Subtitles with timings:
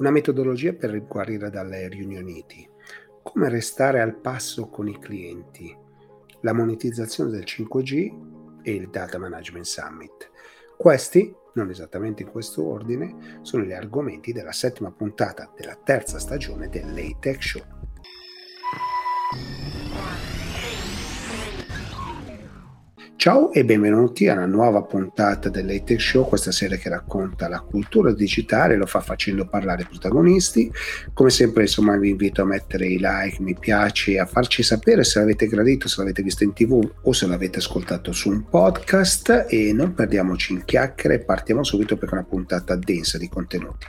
[0.00, 2.66] una metodologia per guarire dalle riunioniti,
[3.22, 5.76] come restare al passo con i clienti,
[6.40, 10.30] la monetizzazione del 5G e il Data Management Summit.
[10.76, 16.70] Questi, non esattamente in questo ordine, sono gli argomenti della settima puntata della terza stagione
[16.70, 17.62] del Late Tech Show.
[23.20, 27.60] Ciao e benvenuti a una nuova puntata del Late Show, questa serie che racconta la
[27.60, 30.72] cultura digitale, lo fa facendo parlare i protagonisti.
[31.12, 35.18] Come sempre, insomma, vi invito a mettere i like, mi piace, a farci sapere se
[35.18, 39.70] l'avete gradito, se l'avete visto in tv o se l'avete ascoltato su un podcast e
[39.74, 43.86] non perdiamoci in chiacchiere, partiamo subito per una puntata densa di contenuti.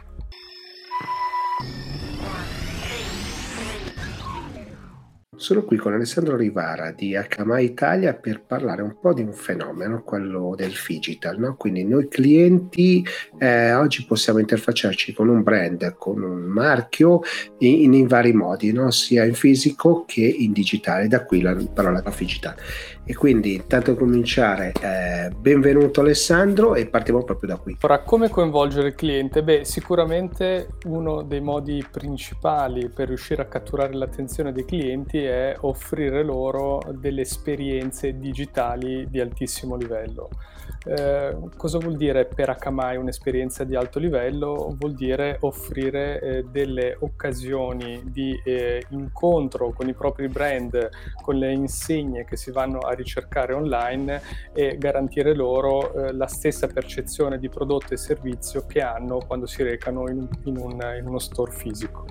[5.42, 10.04] Sono qui con Alessandro Rivara di Akamai Italia per parlare un po' di un fenomeno,
[10.04, 11.40] quello del digital.
[11.40, 11.56] No?
[11.56, 13.04] Quindi noi clienti
[13.40, 17.22] eh, oggi possiamo interfacciarci con un brand, con un marchio
[17.58, 18.92] in, in vari modi, no?
[18.92, 22.54] sia in fisico che in digitale, da qui la parola digital.
[23.04, 27.78] E quindi intanto cominciare, eh, benvenuto Alessandro e partiamo proprio da qui.
[27.82, 29.42] Ora, come coinvolgere il cliente?
[29.42, 36.24] Beh, sicuramente uno dei modi principali per riuscire a catturare l'attenzione dei clienti è offrire
[36.24, 40.30] loro delle esperienze digitali di altissimo livello.
[40.84, 44.76] Eh, cosa vuol dire per Akamai un'esperienza di alto livello?
[44.78, 50.90] Vuol dire offrire eh, delle occasioni di eh, incontro con i propri brand,
[51.22, 54.22] con le insegne che si vanno a ricercare online
[54.54, 59.62] e garantire loro eh, la stessa percezione di prodotto e servizio che hanno quando si
[59.62, 62.06] recano in, in, un, in uno store fisico.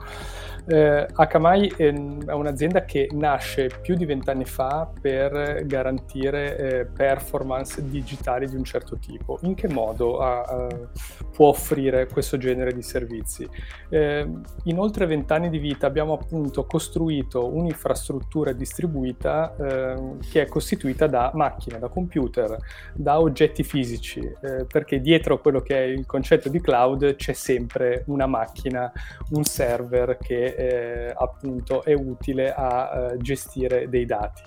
[0.71, 8.47] Eh, Akamai è un'azienda che nasce più di vent'anni fa per garantire eh, performance digitali
[8.47, 9.41] di un certo tipo.
[9.43, 10.89] In che modo uh, uh,
[11.33, 13.49] può offrire questo genere di servizi?
[13.89, 14.29] Eh,
[14.63, 21.33] in oltre vent'anni di vita abbiamo appunto costruito un'infrastruttura distribuita ehm, che è costituita da
[21.35, 22.57] macchine, da computer,
[22.95, 28.05] da oggetti fisici, eh, perché dietro quello che è il concetto di cloud c'è sempre
[28.07, 28.93] una macchina,
[29.31, 34.43] un server che eh, appunto è utile a uh, gestire dei dati.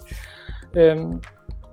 [0.74, 1.20] Um,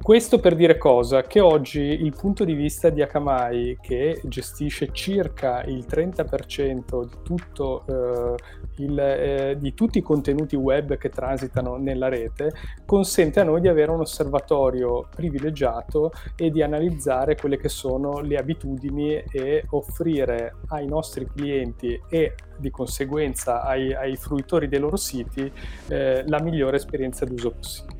[0.03, 1.23] questo per dire cosa?
[1.23, 7.85] Che oggi il punto di vista di Akamai, che gestisce circa il 30% di, tutto,
[7.87, 12.51] eh, il, eh, di, tutti i contenuti web che transitano nella rete,
[12.87, 18.37] consente a noi di avere un osservatorio privilegiato e di analizzare quelle che sono le
[18.37, 25.53] abitudini e offrire ai nostri clienti e di conseguenza ai, ai fruitori dei loro siti
[25.89, 28.00] eh, la migliore esperienza d'uso possibile.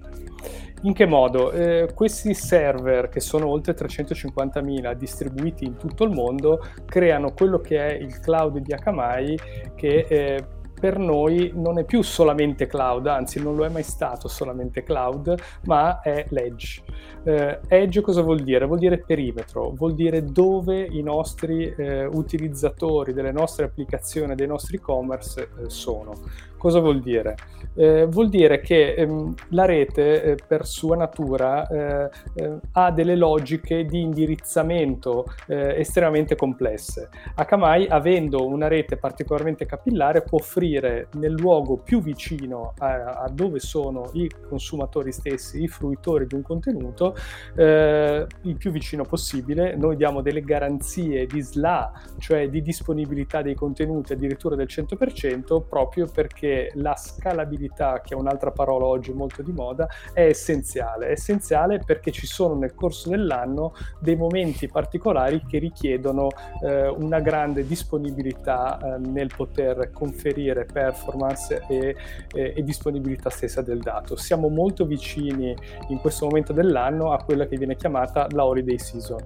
[0.83, 1.53] In che modo?
[1.53, 7.87] Eh, questi server, che sono oltre 350.000 distribuiti in tutto il mondo, creano quello che
[7.87, 9.39] è il cloud di Akamai
[9.75, 10.45] che eh,
[10.81, 15.35] per noi non è più solamente cloud, anzi non lo è mai stato solamente cloud,
[15.65, 16.83] ma è l'edge.
[17.23, 18.65] Eh, edge cosa vuol dire?
[18.65, 24.77] Vuol dire perimetro, vuol dire dove i nostri eh, utilizzatori delle nostre applicazioni, dei nostri
[24.77, 26.15] e-commerce eh, sono.
[26.61, 27.37] Cosa vuol dire?
[27.75, 33.17] Eh, vuol dire che ehm, la rete eh, per sua natura eh, eh ha delle
[33.17, 37.09] logiche di indirizzamento eh, estremamente complesse.
[37.35, 43.59] Akamai, avendo una rete particolarmente capillare, può offrire nel luogo più vicino a, a dove
[43.59, 47.17] sono i consumatori stessi, i fruitori di un contenuto,
[47.57, 49.75] eh, il più vicino possibile.
[49.77, 56.07] Noi diamo delle garanzie di SLA, cioè di disponibilità dei contenuti addirittura del 100%, proprio
[56.13, 61.07] perché che la scalabilità, che è un'altra parola oggi molto di moda, è essenziale.
[61.07, 66.29] È essenziale perché ci sono nel corso dell'anno dei momenti particolari che richiedono
[66.63, 71.95] eh, una grande disponibilità eh, nel poter conferire performance e,
[72.35, 74.17] e, e, disponibilità stessa del dato.
[74.17, 75.57] Siamo molto vicini
[75.89, 79.25] in questo momento dell'anno a quella che viene chiamata la holiday season.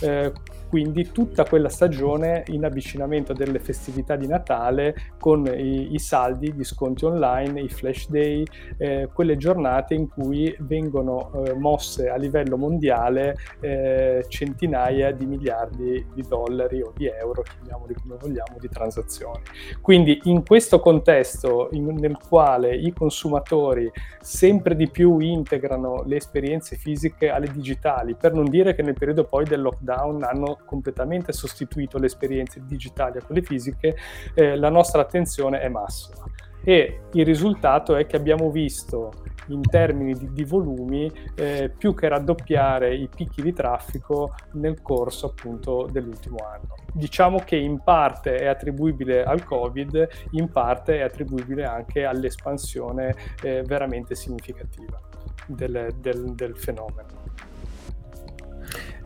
[0.00, 0.32] Eh,
[0.68, 6.64] quindi tutta quella stagione in avvicinamento delle festività di Natale con i, i saldi, gli
[6.64, 8.44] sconti online, i flash day,
[8.78, 16.04] eh, quelle giornate in cui vengono eh, mosse a livello mondiale eh, centinaia di miliardi
[16.12, 19.42] di dollari o di euro, chiamiamoli come vogliamo, di transazioni.
[19.80, 23.90] Quindi in questo contesto in, nel quale i consumatori
[24.20, 29.24] sempre di più integrano le esperienze fisiche alle digitali, per non dire che nel periodo
[29.24, 33.96] poi del lockdown hanno completamente sostituito le esperienze digitali a quelle fisiche,
[34.34, 36.24] eh, la nostra attenzione è massima.
[36.64, 39.12] E il risultato è che abbiamo visto
[39.48, 45.26] in termini di, di volumi eh, più che raddoppiare i picchi di traffico nel corso
[45.26, 46.74] appunto dell'ultimo anno.
[46.92, 53.62] Diciamo che in parte è attribuibile al Covid, in parte è attribuibile anche all'espansione eh,
[53.62, 55.00] veramente significativa
[55.46, 57.45] del, del, del fenomeno.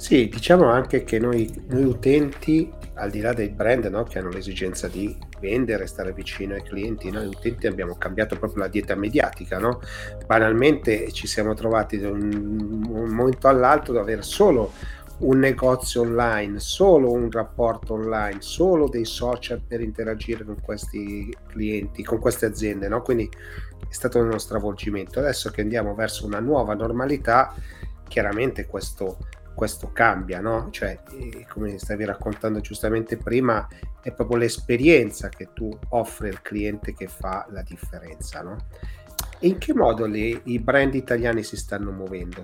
[0.00, 4.30] Sì, diciamo anche che noi, noi utenti, al di là dei brand no, che hanno
[4.30, 9.58] l'esigenza di vendere, stare vicino ai clienti, noi utenti abbiamo cambiato proprio la dieta mediatica,
[9.58, 9.82] no?
[10.24, 14.72] Banalmente ci siamo trovati da un, un momento all'altro ad avere solo
[15.18, 22.02] un negozio online, solo un rapporto online, solo dei social per interagire con questi clienti,
[22.02, 23.02] con queste aziende, no?
[23.02, 25.18] Quindi è stato uno stravolgimento.
[25.18, 27.54] Adesso che andiamo verso una nuova normalità,
[28.08, 29.18] chiaramente questo
[29.60, 30.68] questo cambia, no?
[30.70, 33.68] Cioè, eh, come stavi raccontando giustamente prima,
[34.00, 38.56] è proprio l'esperienza che tu offri al cliente che fa la differenza, no?
[39.38, 42.42] E in che modo le, i brand italiani si stanno muovendo?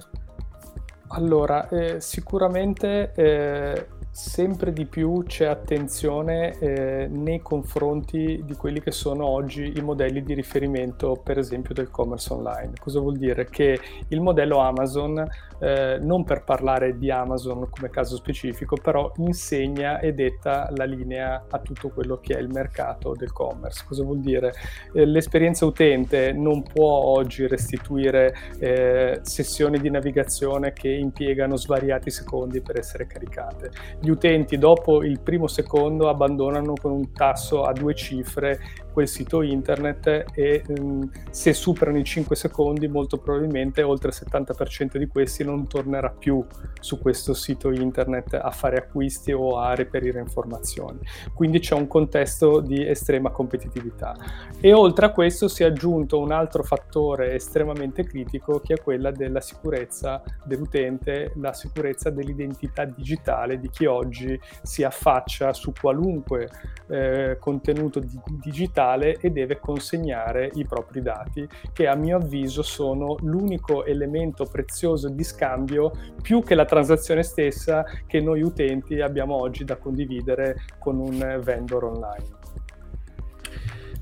[1.08, 8.90] Allora, eh, sicuramente eh, sempre di più c'è attenzione eh, nei confronti di quelli che
[8.90, 12.72] sono oggi i modelli di riferimento, per esempio, del commerce online.
[12.80, 13.44] Cosa vuol dire?
[13.44, 13.78] Che
[14.08, 15.22] il modello Amazon,
[15.58, 21.46] eh, non per parlare di Amazon come caso specifico, però insegna e detta la linea
[21.48, 23.84] a tutto quello che è il mercato del commerce.
[23.86, 24.52] Cosa vuol dire?
[24.92, 32.60] Eh, l'esperienza utente non può oggi restituire eh, sessioni di navigazione che impiegano svariati secondi
[32.60, 33.70] per essere caricate
[34.00, 38.60] gli utenti dopo il primo secondo abbandonano con un tasso a due cifre
[38.92, 44.96] quel sito internet e um, se superano i 5 secondi molto probabilmente oltre il 70%
[44.96, 46.44] di questi non tornerà più
[46.80, 50.98] su questo sito internet a fare acquisti o a reperire informazioni.
[51.32, 54.14] Quindi c'è un contesto di estrema competitività.
[54.60, 59.10] E oltre a questo si è aggiunto un altro fattore estremamente critico che è quella
[59.10, 66.48] della sicurezza dell'utente, la sicurezza dell'identità digitale di chi oggi si affaccia su qualunque
[66.88, 73.16] eh, contenuto di- digitale e deve consegnare i propri dati, che a mio avviso sono
[73.20, 75.92] l'unico elemento prezioso di scambio
[76.22, 81.84] più che la transazione stessa che noi utenti abbiamo oggi da condividere con un vendor
[81.84, 82.35] online.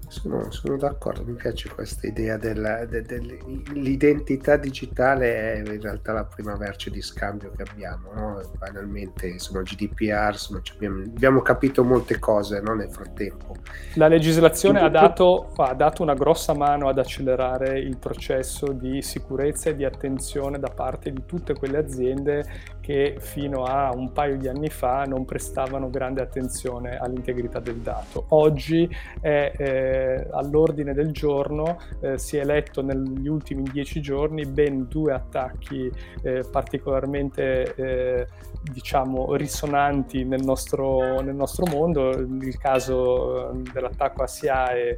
[0.08, 6.24] Sono, sono, d'accordo, mi piace questa idea della, de, dell'identità digitale è in realtà la
[6.24, 8.40] prima merce di scambio che abbiamo, no?
[8.58, 12.74] banalmente insomma GDPR, insomma, abbiamo, abbiamo, capito molte cose no?
[12.74, 13.56] nel frattempo.
[13.94, 19.70] La legislazione ha dato, ha dato una grossa mano ad accelerare il processo di sicurezza
[19.70, 24.46] e di attenzione da parte di tutte quelle aziende che fino a un paio di
[24.46, 28.26] anni fa non prestavano grande attenzione all'integrità del dato.
[28.28, 28.88] Oggi
[29.20, 29.93] è eh,
[30.30, 35.90] all'ordine del giorno, eh, si è letto negli ultimi dieci giorni ben due attacchi
[36.22, 38.26] eh, particolarmente eh,
[38.62, 44.96] diciamo risonanti nel nostro, nel nostro mondo, il caso eh, dell'attacco a SIAE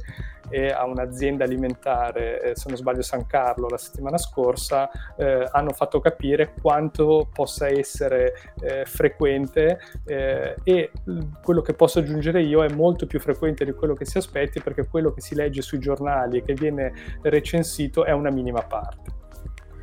[0.49, 5.71] e a un'azienda alimentare, eh, se non sbaglio San Carlo, la settimana scorsa, eh, hanno
[5.71, 10.91] fatto capire quanto possa essere eh, frequente eh, e
[11.41, 14.87] quello che posso aggiungere io è molto più frequente di quello che si aspetti perché
[14.87, 19.15] quello che si legge sui giornali e che viene recensito è una minima parte.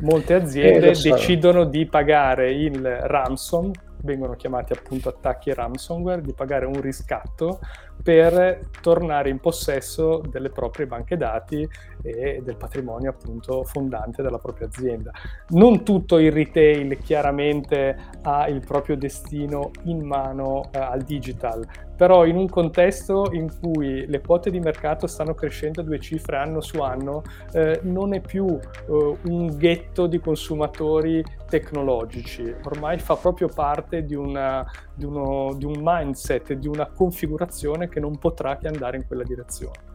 [0.00, 1.10] Molte aziende eh, so.
[1.10, 3.70] decidono di pagare il ransom
[4.04, 7.58] vengono chiamati appunto attacchi ransomware, di pagare un riscatto
[8.02, 11.66] per tornare in possesso delle proprie banche dati
[12.02, 15.10] e del patrimonio appunto fondante della propria azienda.
[15.48, 22.26] Non tutto il retail chiaramente ha il proprio destino in mano eh, al digital, però
[22.26, 26.60] in un contesto in cui le quote di mercato stanno crescendo a due cifre anno
[26.60, 27.22] su anno,
[27.52, 34.14] eh, non è più eh, un ghetto di consumatori tecnologici, ormai fa proprio parte di,
[34.14, 39.06] una, di, uno, di un mindset, di una configurazione che non potrà che andare in
[39.06, 39.92] quella direzione.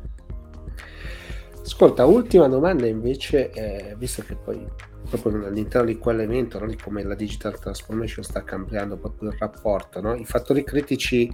[1.62, 4.68] Ascolta, ultima domanda invece, eh, visto che poi
[5.10, 10.02] proprio all'interno di quell'evento, no, di come la digital transformation sta cambiando proprio il rapporto,
[10.02, 10.16] no?
[10.16, 11.32] i fattori critici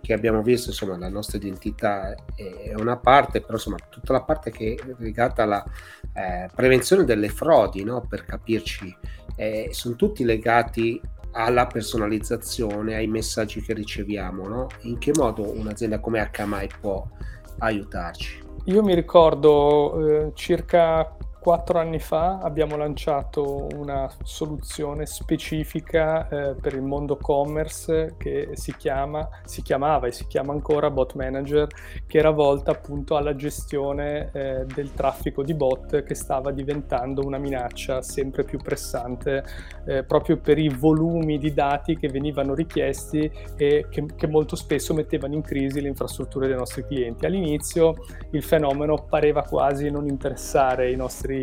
[0.00, 4.50] che abbiamo visto, insomma, la nostra identità è una parte, però insomma, tutta la parte
[4.50, 5.64] che è legata alla
[6.14, 8.06] eh, prevenzione delle frodi, no?
[8.08, 8.96] per capirci,
[9.36, 11.00] eh, sono tutti legati
[11.32, 14.66] alla personalizzazione, ai messaggi che riceviamo, no?
[14.82, 17.06] In che modo un'azienda come HMI può
[17.58, 18.42] aiutarci?
[18.64, 21.16] Io mi ricordo eh, circa
[21.48, 28.76] quattro anni fa abbiamo lanciato una soluzione specifica eh, per il mondo commerce che si,
[28.76, 31.66] chiama, si chiamava e si chiama ancora Bot Manager,
[32.06, 37.38] che era volta appunto alla gestione eh, del traffico di bot che stava diventando una
[37.38, 39.42] minaccia sempre più pressante
[39.86, 44.92] eh, proprio per i volumi di dati che venivano richiesti e che, che molto spesso
[44.92, 47.24] mettevano in crisi le infrastrutture dei nostri clienti.
[47.24, 47.94] All'inizio
[48.32, 51.36] il fenomeno pareva quasi non interessare i nostri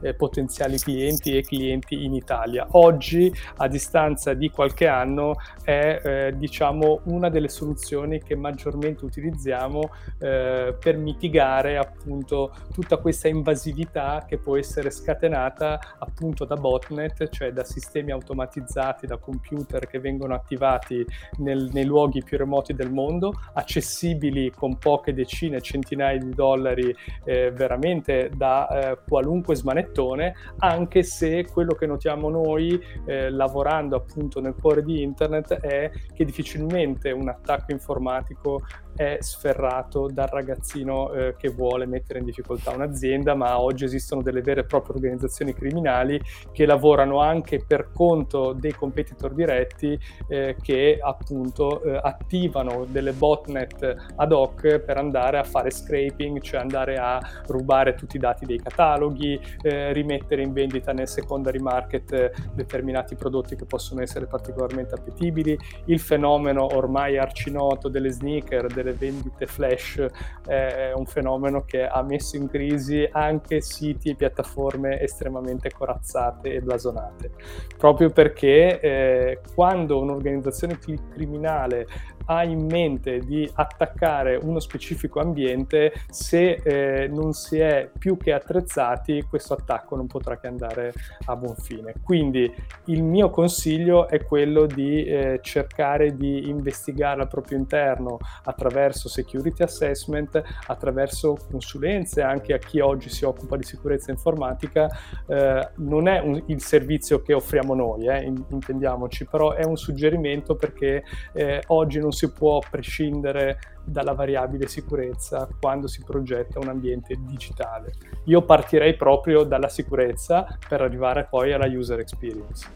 [0.00, 2.66] eh, potenziali clienti e clienti in Italia.
[2.72, 9.90] Oggi, a distanza di qualche anno, è eh, diciamo una delle soluzioni che maggiormente utilizziamo
[10.18, 17.52] eh, per mitigare appunto tutta questa invasività che può essere scatenata appunto da botnet, cioè
[17.52, 21.04] da sistemi automatizzati, da computer che vengono attivati
[21.38, 27.50] nel, nei luoghi più remoti del mondo, accessibili con poche decine, centinaia di dollari eh,
[27.50, 34.40] veramente da eh, qualunque qualunque smanettone, anche se quello che notiamo noi eh, lavorando appunto
[34.40, 38.62] nel cuore di internet è che difficilmente un attacco informatico
[38.96, 44.42] è sferrato dal ragazzino eh, che vuole mettere in difficoltà un'azienda, ma oggi esistono delle
[44.42, 46.20] vere e proprie organizzazioni criminali
[46.52, 53.96] che lavorano anche per conto dei competitor diretti eh, che appunto eh, attivano delle botnet
[54.16, 58.58] ad hoc per andare a fare scraping, cioè andare a rubare tutti i dati dei
[58.58, 59.19] cataloghi,
[59.62, 65.58] eh, rimettere in vendita nel secondary market eh, determinati prodotti che possono essere particolarmente appetibili,
[65.86, 70.06] il fenomeno ormai arcinoto delle sneaker, delle vendite flash
[70.46, 76.60] è un fenomeno che ha messo in crisi anche siti e piattaforme estremamente corazzate e
[76.60, 77.30] blasonate,
[77.76, 80.78] proprio perché eh, quando un'organizzazione
[81.12, 81.86] criminale
[82.30, 88.32] ha in mente di attaccare uno specifico ambiente, se eh, non si è più che
[88.32, 90.92] attrezzati, questo attacco non potrà che andare
[91.24, 91.94] a buon fine.
[92.04, 92.52] Quindi
[92.84, 99.64] il mio consiglio è quello di eh, cercare di investigare al proprio interno attraverso security
[99.64, 104.88] assessment, attraverso consulenze anche a chi oggi si occupa di sicurezza informatica.
[105.26, 110.54] Eh, non è un, il servizio che offriamo noi, eh, intendiamoci, però è un suggerimento
[110.54, 116.68] perché eh, oggi non si si può prescindere dalla variabile sicurezza quando si progetta un
[116.68, 117.92] ambiente digitale.
[118.24, 122.68] Io partirei proprio dalla sicurezza per arrivare poi alla user experience.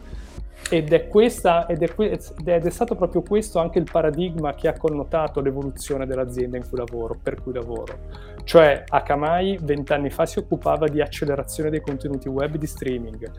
[0.67, 4.75] Ed è, questa, ed, è, ed è, stato proprio questo anche il paradigma che ha
[4.75, 7.97] connotato l'evoluzione dell'azienda cui lavoro, per cui lavoro.
[8.45, 13.31] Cioè Akamai vent'anni fa si occupava di accelerazione dei contenuti web di streaming,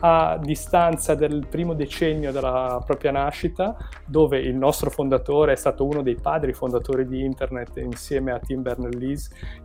[0.00, 6.02] a distanza del primo decennio della propria nascita, dove il nostro fondatore è stato uno
[6.02, 9.18] dei padri fondatori di Internet insieme a Tim Berners-Lee,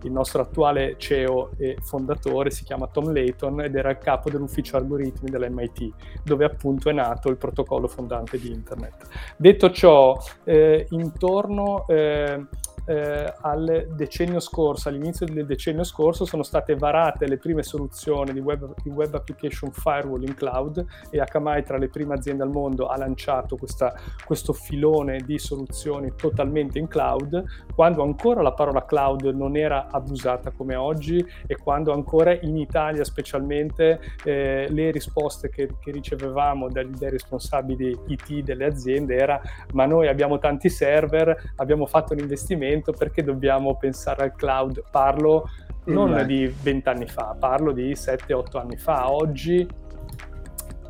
[0.04, 4.78] il nostro attuale CEO e fondatore si chiama Tom Layton ed era il capo dell'ufficio
[4.78, 9.08] algoritmi dell'MIT, dove appunto è nato il protocollo fondante di Internet.
[9.36, 12.46] Detto ciò, eh, intorno eh,
[12.86, 18.40] eh, al decennio scorso, all'inizio del decennio scorso, sono state varate le prime soluzioni di
[18.40, 22.88] web, di web application firewall in cloud e Akamai tra le prime aziende al mondo
[22.88, 23.94] ha lanciato questa,
[24.26, 30.52] questo filone di soluzioni totalmente in cloud, quando ancora la parola cloud non era abusata
[30.52, 36.96] come oggi e quando ancora in Italia specialmente eh, le risposte che, che ricevevamo dagli,
[36.96, 39.42] dai responsabili IT delle aziende era
[39.74, 44.84] ma noi abbiamo tanti server, abbiamo fatto un investimento, momento perché dobbiamo pensare al cloud.
[44.92, 45.50] Parlo
[45.86, 46.26] non Beh.
[46.26, 49.12] di vent'anni fa, parlo di 7-8 anni fa.
[49.12, 49.68] Oggi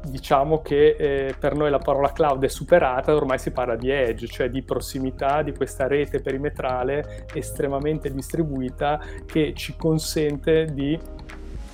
[0.06, 4.28] diciamo che eh, per noi la parola cloud è superata, ormai si parla di edge,
[4.28, 10.98] cioè di prossimità di questa rete perimetrale estremamente distribuita che ci consente di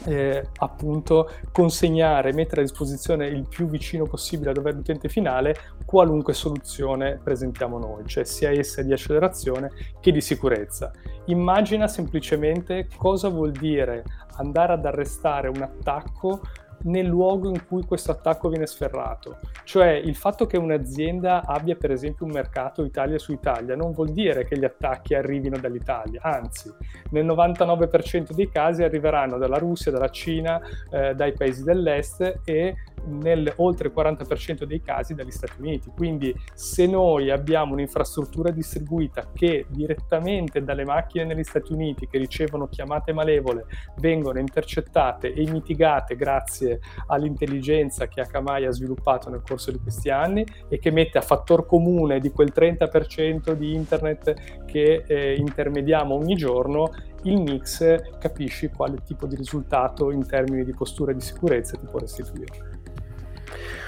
[0.06, 5.56] eh, appunto consegnare, mettere a disposizione il più vicino possibile a è l'utente finale
[5.86, 10.92] qualunque soluzione presentiamo noi, cioè sia essa di accelerazione che di sicurezza.
[11.26, 14.04] Immagina semplicemente cosa vuol dire
[14.38, 16.42] andare ad arrestare un attacco
[16.84, 19.40] nel luogo in cui questo attacco viene sferrato.
[19.64, 24.12] Cioè il fatto che un'azienda abbia per esempio un mercato Italia su Italia non vuol
[24.12, 26.72] dire che gli attacchi arrivino dall'Italia, anzi
[27.12, 33.52] nel 99% dei casi arriveranno dalla Russia, dalla Cina, eh, dai paesi dell'est e nel
[33.58, 35.92] oltre il 40% dei casi dagli Stati Uniti.
[35.96, 42.68] Quindi se noi abbiamo un'infrastruttura distribuita che direttamente dalle macchine negli Stati Uniti che ricevono
[42.68, 43.66] chiamate malevole
[43.98, 50.46] vengono intercettate e mitigate grazie all'intelligenza che Akamai ha sviluppato nel corso di questi anni
[50.70, 56.36] e che mette a fattor comune di quel 30% di internet che eh, intermediamo ogni
[56.36, 56.92] giorno,
[57.24, 62.00] il mix capisci quale tipo di risultato in termini di postura di sicurezza ti può
[62.00, 62.71] restituire.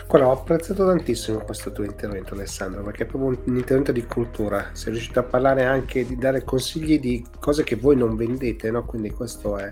[0.08, 4.70] Guarda, ho apprezzato tantissimo questo tuo intervento Alessandro, perché è proprio un intervento di cultura,
[4.74, 8.86] sei riuscito a parlare anche di dare consigli di cose che voi non vendete, no?
[8.86, 9.72] Quindi questo è...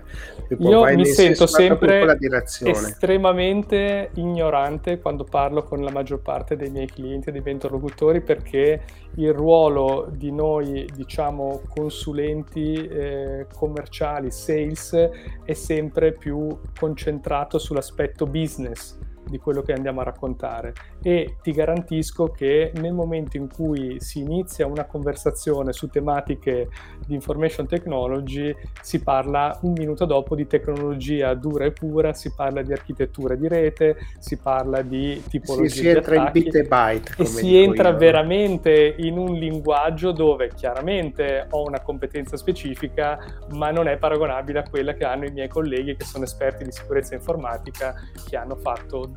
[0.58, 2.18] Io mi sento sempre
[2.64, 8.20] estremamente ignorante quando parlo con la maggior parte dei miei clienti e dei miei interlocutori
[8.20, 8.82] perché
[9.16, 15.10] il ruolo di noi, diciamo, consulenti eh, commerciali, sales,
[15.44, 22.26] è sempre più concentrato sull'aspetto business di quello che andiamo a raccontare e ti garantisco
[22.28, 26.68] che nel momento in cui si inizia una conversazione su tematiche
[27.06, 32.62] di information technology si parla un minuto dopo di tecnologia dura e pura, si parla
[32.62, 37.14] di architettura di rete, si parla di tipologia sì, si entra in bit e byte
[37.18, 37.96] e si entra io.
[37.96, 43.18] veramente in un linguaggio dove chiaramente ho una competenza specifica
[43.54, 46.72] ma non è paragonabile a quella che hanno i miei colleghi che sono esperti di
[46.72, 47.94] sicurezza informatica
[48.28, 49.11] che hanno fatto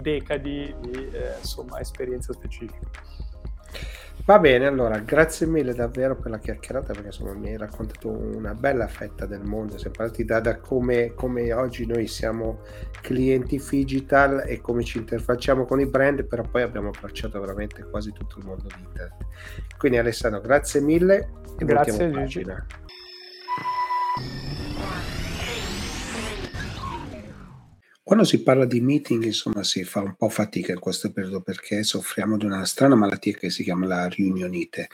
[0.00, 2.88] decadi di eh, insomma, esperienza specifica.
[4.24, 8.54] Va bene, allora grazie mille davvero per la chiacchierata perché insomma mi hai raccontato una
[8.54, 12.60] bella fetta del mondo, siamo partiti da, da come, come, oggi noi siamo
[13.00, 18.12] clienti Figital e come ci interfacciamo con i brand, però poi abbiamo abbracciato veramente quasi
[18.12, 19.26] tutto il mondo di internet.
[19.78, 22.44] Quindi Alessandro, grazie mille e grazie Gigi.
[28.10, 31.84] Quando si parla di meeting, insomma, si fa un po' fatica in questo periodo perché
[31.84, 34.88] soffriamo di una strana malattia che si chiama la riunionite.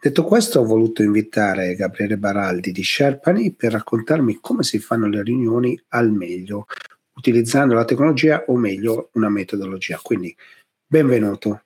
[0.00, 5.22] Detto questo, ho voluto invitare Gabriele Baraldi di Sherpani per raccontarmi come si fanno le
[5.22, 6.64] riunioni al meglio,
[7.14, 10.00] utilizzando la tecnologia o meglio una metodologia.
[10.02, 10.34] Quindi,
[10.86, 11.64] benvenuto.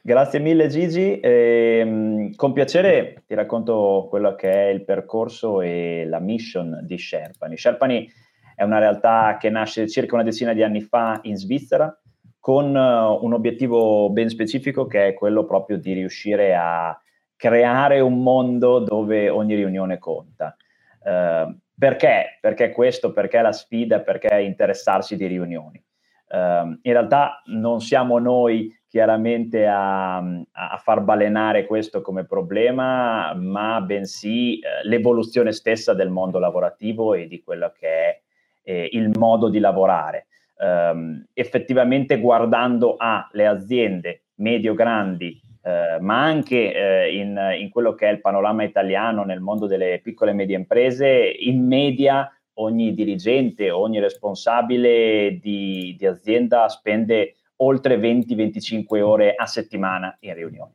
[0.00, 6.04] Grazie mille Gigi, e, ehm, con piacere ti racconto quello che è il percorso e
[6.06, 7.56] la mission di Sherpani.
[7.56, 8.28] Sherpani
[8.60, 11.98] è una realtà che nasce circa una decina di anni fa in Svizzera
[12.38, 16.94] con uh, un obiettivo ben specifico che è quello proprio di riuscire a
[17.36, 20.54] creare un mondo dove ogni riunione conta.
[21.02, 22.36] Uh, perché?
[22.38, 23.14] Perché questo?
[23.14, 24.00] Perché la sfida?
[24.00, 25.82] Perché interessarsi di riunioni?
[26.28, 33.80] Uh, in realtà non siamo noi chiaramente a, a, far balenare questo come problema, ma
[33.80, 38.20] bensì eh, l'evoluzione stessa del mondo lavorativo e di quello che è
[38.62, 40.26] eh, il modo di lavorare.
[40.60, 48.12] Um, effettivamente guardando alle aziende medio-grandi, eh, ma anche eh, in, in, quello che è
[48.12, 54.00] il panorama italiano nel mondo delle piccole e medie imprese, in media ogni dirigente, ogni
[54.00, 60.74] responsabile di, di azienda spende oltre 20-25 ore a settimana in riunioni.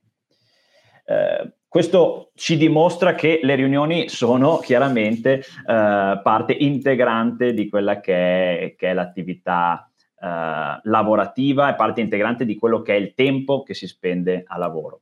[1.05, 5.43] Eh, questo ci dimostra che le riunioni sono chiaramente eh,
[6.23, 8.13] parte integrante di quella che
[8.59, 13.63] è, che è l'attività eh, lavorativa e parte integrante di quello che è il tempo
[13.63, 15.01] che si spende a lavoro.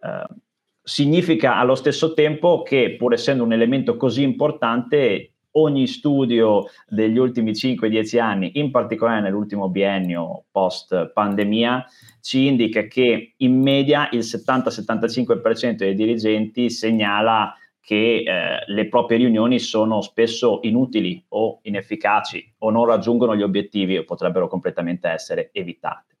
[0.00, 0.34] Eh,
[0.82, 7.52] significa allo stesso tempo che pur essendo un elemento così importante, ogni studio degli ultimi
[7.52, 11.84] 5-10 anni, in particolare nell'ultimo biennio post pandemia,
[12.20, 19.60] ci indica che in media il 70-75% dei dirigenti segnala che eh, le proprie riunioni
[19.60, 26.16] sono spesso inutili o inefficaci o non raggiungono gli obiettivi o potrebbero completamente essere evitate.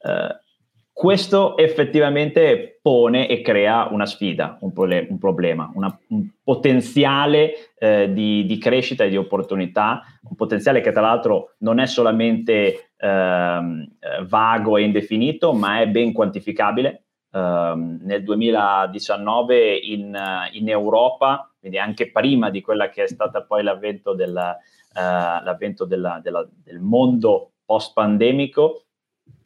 [0.00, 0.51] Eh,
[0.92, 8.12] questo effettivamente pone e crea una sfida, un, prole- un problema, una, un potenziale eh,
[8.12, 13.96] di, di, crescita e di opportunità, un potenziale che tra l'altro non è solamente ehm,
[13.98, 17.04] eh, vago e indefinito, ma è ben quantificabile.
[17.34, 20.14] Um, nel 2019 in,
[20.52, 25.86] in, Europa, quindi anche prima di quella che è stata poi l'avvento, della, uh, l'avvento
[25.86, 28.84] della, della, del mondo post-pandemico,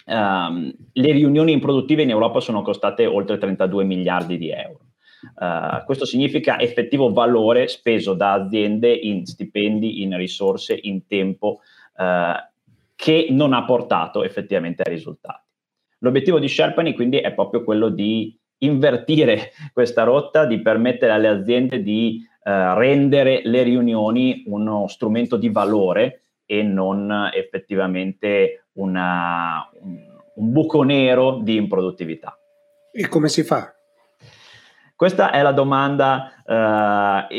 [0.06, 4.80] um, le riunioni improduttive in Europa sono costate oltre 32 miliardi di euro.
[5.34, 11.60] Uh, questo significa effettivo valore speso da aziende in stipendi, in risorse, in tempo,
[11.96, 12.34] uh,
[12.94, 15.44] che non ha portato effettivamente ai risultati.
[16.00, 21.82] L'obiettivo di Sherpany quindi è proprio quello di invertire questa rotta, di permettere alle aziende
[21.82, 29.98] di uh, rendere le riunioni uno strumento di valore e non effettivamente una, un,
[30.34, 32.38] un buco nero di improduttività.
[32.92, 33.76] E come si fa?
[34.96, 37.34] Questa è la domanda uh,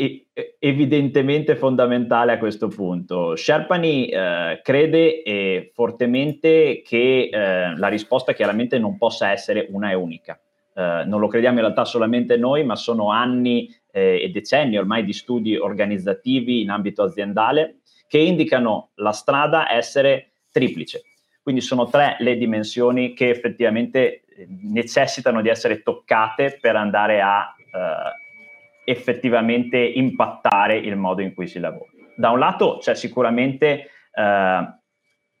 [0.60, 3.34] evidentemente fondamentale a questo punto.
[3.34, 9.94] Sherpani uh, crede eh, fortemente che uh, la risposta chiaramente non possa essere una e
[9.94, 10.38] unica.
[10.78, 15.56] non lo crediamo in realtà solamente noi, ma sono anni e decenni ormai di studi
[15.56, 21.02] organizzativi in ambito aziendale che indicano la strada essere triplice.
[21.48, 24.24] Quindi sono tre le dimensioni che effettivamente
[24.64, 31.58] necessitano di essere toccate per andare a eh, effettivamente impattare il modo in cui si
[31.58, 31.90] lavora.
[32.14, 34.78] Da un lato c'è sicuramente eh,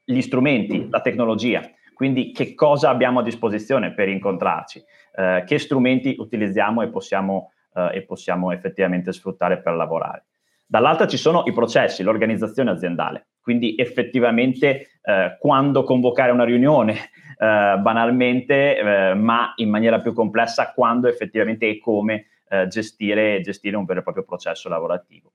[0.02, 1.60] gli strumenti, la tecnologia,
[1.92, 4.82] quindi che cosa abbiamo a disposizione per incontrarci,
[5.14, 10.24] eh, che strumenti utilizziamo e possiamo, eh, e possiamo effettivamente sfruttare per lavorare.
[10.66, 16.92] Dall'altra ci sono i processi, l'organizzazione aziendale, quindi effettivamente eh, quando convocare una riunione,
[17.38, 23.76] eh, banalmente, eh, ma in maniera più complessa, quando effettivamente e come eh, gestire, gestire
[23.76, 25.32] un vero e proprio processo lavorativo.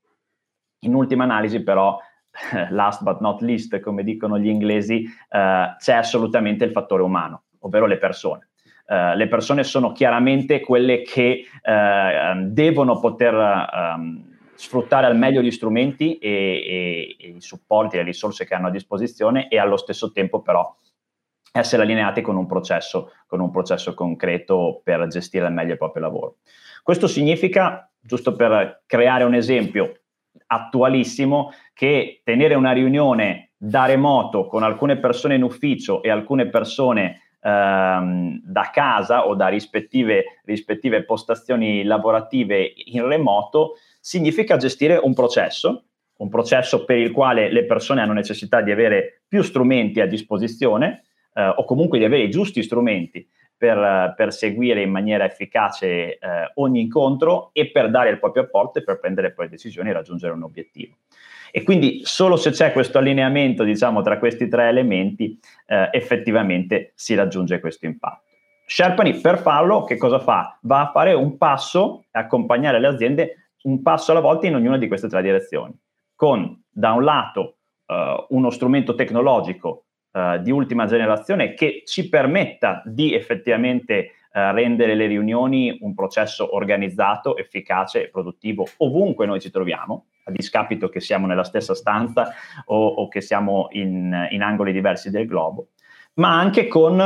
[0.82, 1.98] In ultima analisi, però,
[2.70, 7.88] last but not least, come dicono gli inglesi, eh, c'è assolutamente il fattore umano, ovvero
[7.88, 8.50] le persone.
[8.86, 14.33] Uh, le persone sono chiaramente quelle che uh, devono poter um,
[14.64, 18.72] sfruttare al meglio gli strumenti e, e, e, i supporti, le risorse che hanno a
[18.72, 20.74] disposizione e allo stesso tempo però
[21.52, 26.04] essere allineati con un processo, con un processo concreto per gestire al meglio il proprio
[26.04, 26.38] lavoro.
[26.82, 30.00] Questo significa, giusto per creare un esempio
[30.48, 37.34] attualissimo, che tenere una riunione da remoto con alcune persone in ufficio e alcune persone
[37.42, 45.86] ehm, da casa o da rispettive, rispettive postazioni lavorative in remoto significa gestire un processo,
[46.18, 51.04] un processo per il quale le persone hanno necessità di avere più strumenti a disposizione
[51.34, 56.20] eh, o comunque di avere i giusti strumenti per, per seguire in maniera efficace eh,
[56.56, 60.34] ogni incontro e per dare il proprio apporto e per prendere poi decisioni e raggiungere
[60.34, 60.96] un obiettivo.
[61.50, 67.16] E quindi solo se c'è questo allineamento, diciamo, tra questi tre elementi, eh, effettivamente si
[67.16, 68.32] raggiunge questo impatto.
[68.66, 70.58] Sherpani per farlo che cosa fa?
[70.64, 74.88] Va a fare un passo, accompagnare le aziende un passo alla volta in ognuna di
[74.88, 75.74] queste tre direzioni,
[76.16, 82.82] con da un lato uh, uno strumento tecnologico uh, di ultima generazione che ci permetta
[82.86, 89.52] di effettivamente uh, rendere le riunioni un processo organizzato, efficace e produttivo ovunque noi ci
[89.52, 92.32] troviamo, a discapito che siamo nella stessa stanza
[92.66, 95.70] o, o che siamo in, in, angoli diversi del globo,
[96.16, 97.02] ma anche con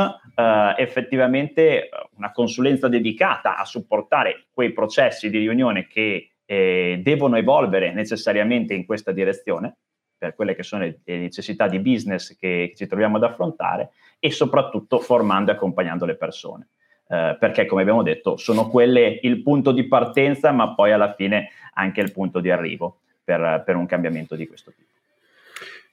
[0.76, 8.72] effettivamente una consulenza dedicata a supportare quei processi di riunione che eh, devono evolvere necessariamente
[8.72, 9.76] in questa direzione
[10.16, 14.30] per quelle che sono le, necessità di business che, che, ci troviamo ad affrontare e
[14.30, 16.68] soprattutto formando e accompagnando le persone.
[17.06, 21.50] Eh, perché come abbiamo detto sono quelle il punto di partenza ma poi alla fine
[21.74, 24.88] anche il punto di arrivo per, per un cambiamento di questo tipo.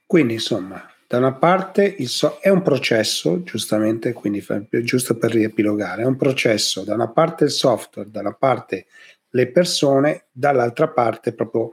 [0.06, 4.42] Quindi insomma, da una parte so- è un processo, giustamente, quindi
[4.84, 8.86] giusto per riepilogare, è un processo, da una parte il software, da una parte
[9.36, 11.72] le persone, dall'altra parte proprio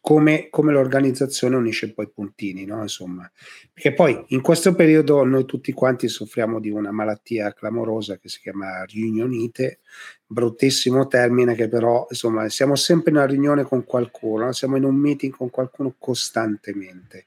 [0.00, 2.80] come, come, l'organizzazione unisce poi i puntini, no?
[2.80, 3.30] Insomma,
[3.72, 8.40] perché poi in questo periodo noi tutti quanti soffriamo di una malattia clamorosa che si
[8.40, 9.80] chiama riunionite,
[10.26, 14.96] bruttissimo termine che però, insomma, siamo sempre in una riunione con qualcuno, siamo in un
[14.96, 17.26] meeting con qualcuno costantemente.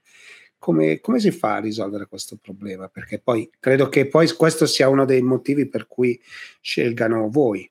[0.57, 2.87] Come, come, si fa a risolvere questo problema?
[2.87, 6.19] Perché poi credo che poi questo sia uno dei motivi per cui
[6.61, 7.69] scelgano voi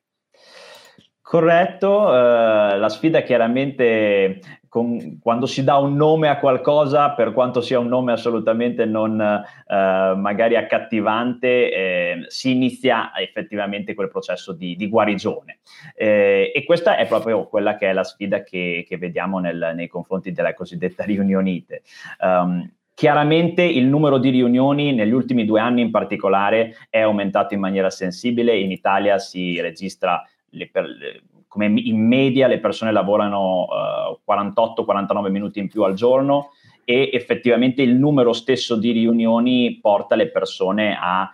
[1.33, 7.63] Corretto, eh, la sfida chiaramente con, quando si dà un nome a qualcosa, per quanto
[7.63, 14.77] sia un nome assolutamente non eh, magari accattivante, eh, si inizia effettivamente quel processo di,
[14.77, 15.61] di guarigione.
[15.97, 19.89] Eh, e questa è proprio quella che è la sfida che, che vediamo nel, nei
[19.89, 21.81] confronti della cosiddetta riunionite.
[22.21, 27.61] Um, Chiaramente il numero di riunioni negli ultimi due anni in particolare è aumentato in
[27.61, 34.13] maniera sensibile, in Italia si registra le le, come in media le persone lavorano uh,
[34.13, 40.17] eh, 48-49 minuti in più al giorno e effettivamente il numero stesso di riunioni porta
[40.17, 41.31] le persone a,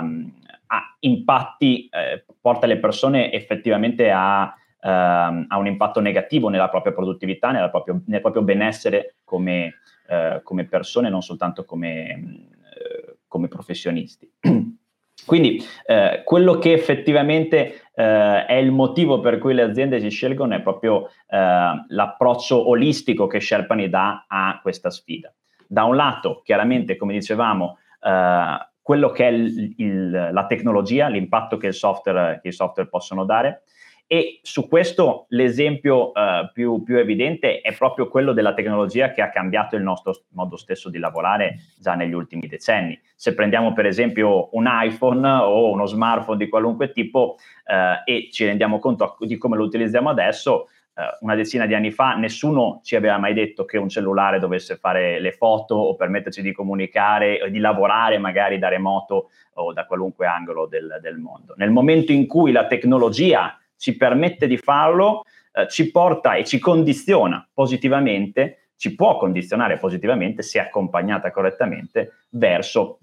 [0.00, 0.32] um,
[0.66, 6.94] a impatti, eh, porta le persone effettivamente a, um, a, un impatto negativo nella propria
[6.94, 9.74] produttività, proprio, nel proprio benessere come,
[10.08, 14.30] uh, come, persone, non soltanto come, uh, come professionisti.
[15.24, 20.54] Quindi eh, quello che effettivamente eh, è il motivo per cui le aziende si scelgono
[20.54, 25.32] è proprio eh, l'approccio olistico che Sherpani dà a questa sfida.
[25.66, 31.56] Da un lato, chiaramente, come dicevamo, uh, quello che è il, il, la tecnologia, l'impatto
[31.56, 33.62] che software, che i software possono dare.
[34.12, 39.30] E su questo l'esempio uh, più, più, evidente è proprio quello della tecnologia che ha
[39.30, 43.00] cambiato il nostro modo stesso di lavorare già negli ultimi decenni.
[43.16, 48.44] Se prendiamo per esempio un iPhone o uno smartphone di qualunque tipo uh, e ci
[48.44, 52.96] rendiamo conto di come lo utilizziamo adesso, uh, una decina di anni fa nessuno ci
[52.96, 57.48] aveva mai detto che un cellulare dovesse fare le foto o permetterci di comunicare o
[57.48, 61.54] di lavorare magari da remoto o da qualunque angolo del, del mondo.
[61.56, 66.60] Nel momento in cui la tecnologia ci permette di farlo, eh, ci porta e ci
[66.60, 73.00] condiziona positivamente, ci può condizionare positivamente se accompagnata correttamente verso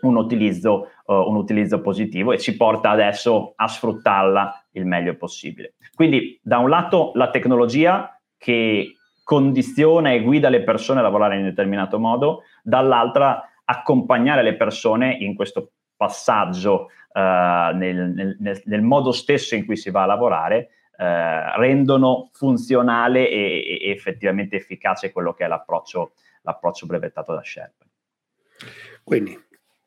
[0.00, 5.74] un utilizzo, uh, un utilizzo positivo e ci porta adesso a sfruttarla il meglio possibile.
[5.94, 11.42] Quindi da un lato la tecnologia che condiziona e guida le persone a lavorare in
[11.42, 19.12] un determinato modo, dall'altra accompagnare le persone in questo passaggio uh, nel, nel, nel, modo
[19.12, 25.34] stesso in cui si va a lavorare, uh, rendono funzionale e, e, effettivamente efficace quello
[25.34, 27.84] che è l'approccio, l'approccio brevettato da Sherpa.
[29.02, 29.36] Quindi,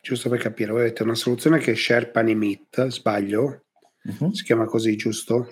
[0.02, 3.64] giusto per capire, voi avete una soluzione che è Sherpani Meet, sbaglio?
[4.04, 4.32] Uh-huh.
[4.32, 5.48] Si chiama così, giusto?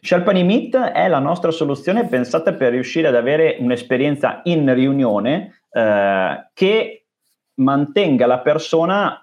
[0.00, 6.50] Sherpani Meet è la nostra soluzione pensata per riuscire ad avere un'esperienza in riunione eh,
[6.52, 7.06] che
[7.54, 9.21] mantenga la persona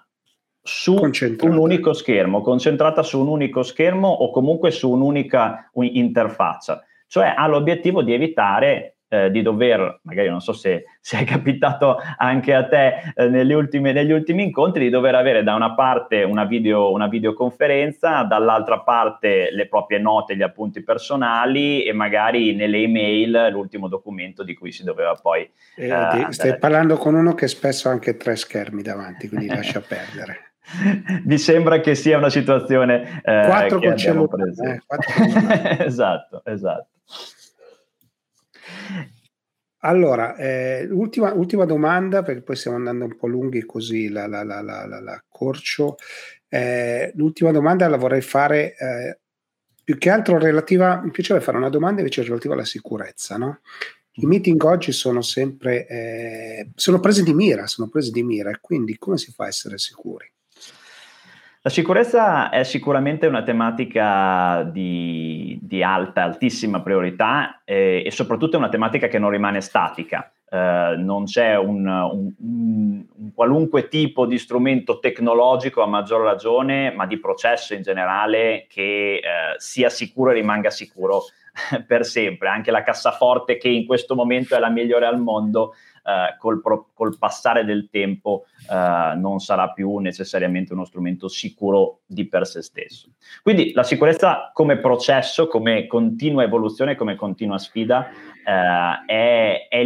[0.62, 6.84] su un unico schermo, concentrata su un unico schermo o comunque su un'unica interfaccia.
[7.06, 11.98] Cioè ha l'obiettivo di evitare eh, di dover, magari non so se, se è capitato
[12.16, 16.22] anche a te eh, negli, ultimi, negli, ultimi, incontri, di dover avere da una parte
[16.22, 22.78] una, video, una videoconferenza, dall'altra parte le proprie note, gli appunti personali e magari nelle
[22.78, 25.50] email l'ultimo documento di cui si doveva poi...
[25.74, 29.80] Eh, eh stai parlando con uno che spesso ha anche tre schermi davanti, quindi lascia
[29.80, 30.49] perdere.
[31.24, 34.52] Mi sembra che sia una situazione eh, quattro con cellulare.
[35.78, 36.88] Eh, esatto, esatto.
[39.82, 44.42] Allora, eh, ultima, ultima, domanda, perché poi stiamo andando un po' lunghi così la, la,
[44.42, 45.96] la, la corcio.
[46.48, 49.18] Eh, l'ultima domanda la vorrei fare eh,
[49.82, 53.60] più che altro relativa, mi piacerebbe fare una domanda invece relativa alla sicurezza, no?
[54.12, 58.98] I meeting oggi sono sempre, eh, sono presi di mira, sono presi di mira, quindi
[58.98, 60.30] come si fa a essere sicuri?
[61.62, 68.58] La sicurezza è sicuramente una tematica di, di alta, altissima priorità e, e, soprattutto è
[68.58, 70.32] una tematica che non rimane statica.
[70.48, 77.04] Eh, non c'è un, un, un, qualunque tipo di strumento tecnologico a maggior ragione, ma
[77.04, 79.20] di processo in generale che eh,
[79.58, 81.24] sia sicuro e rimanga sicuro
[81.86, 82.48] per sempre.
[82.48, 85.74] Anche la cassaforte che in questo momento è la migliore al mondo
[86.10, 92.00] eh, col, pro, col, passare del tempo eh, non sarà più necessariamente uno strumento sicuro
[92.06, 93.10] di per sé stesso.
[93.42, 98.08] Quindi la sicurezza come processo, come continua evoluzione, come continua sfida
[98.44, 99.78] eh, è, è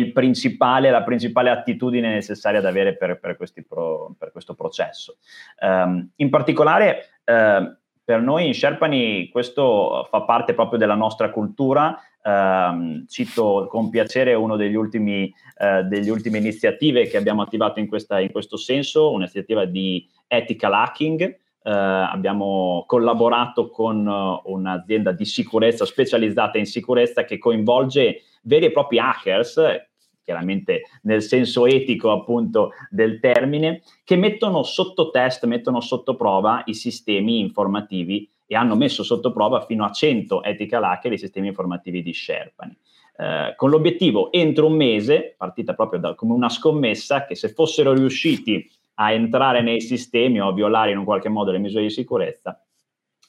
[0.90, 5.18] la principale attitudine necessaria da avere per, per, pro, per questo processo.
[5.60, 11.98] Um, in particolare uh, per noi in Sherpani questo fa parte proprio della nostra cultura.
[12.24, 18.56] Uh, cito con piacere una delle ultime iniziative che abbiamo attivato in, questa, in questo
[18.56, 21.38] senso, un'iniziativa di ethical hacking.
[21.62, 28.70] Uh, abbiamo collaborato con uh, un'azienda di sicurezza specializzata in sicurezza che coinvolge veri e
[28.70, 29.60] propri hackers
[30.24, 36.74] chiaramente nel senso etico appunto del termine, che mettono sotto test, mettono sotto prova i
[36.74, 42.02] sistemi informativi e hanno messo sotto prova fino a 100 ethical hacker i sistemi informativi
[42.02, 42.76] di Sherpani.
[43.16, 47.92] Eh, con l'obiettivo entro un mese, partita proprio da, come una scommessa, che se fossero
[47.92, 51.90] riusciti a entrare nei sistemi o a violare in un qualche modo le misure di
[51.90, 52.60] sicurezza,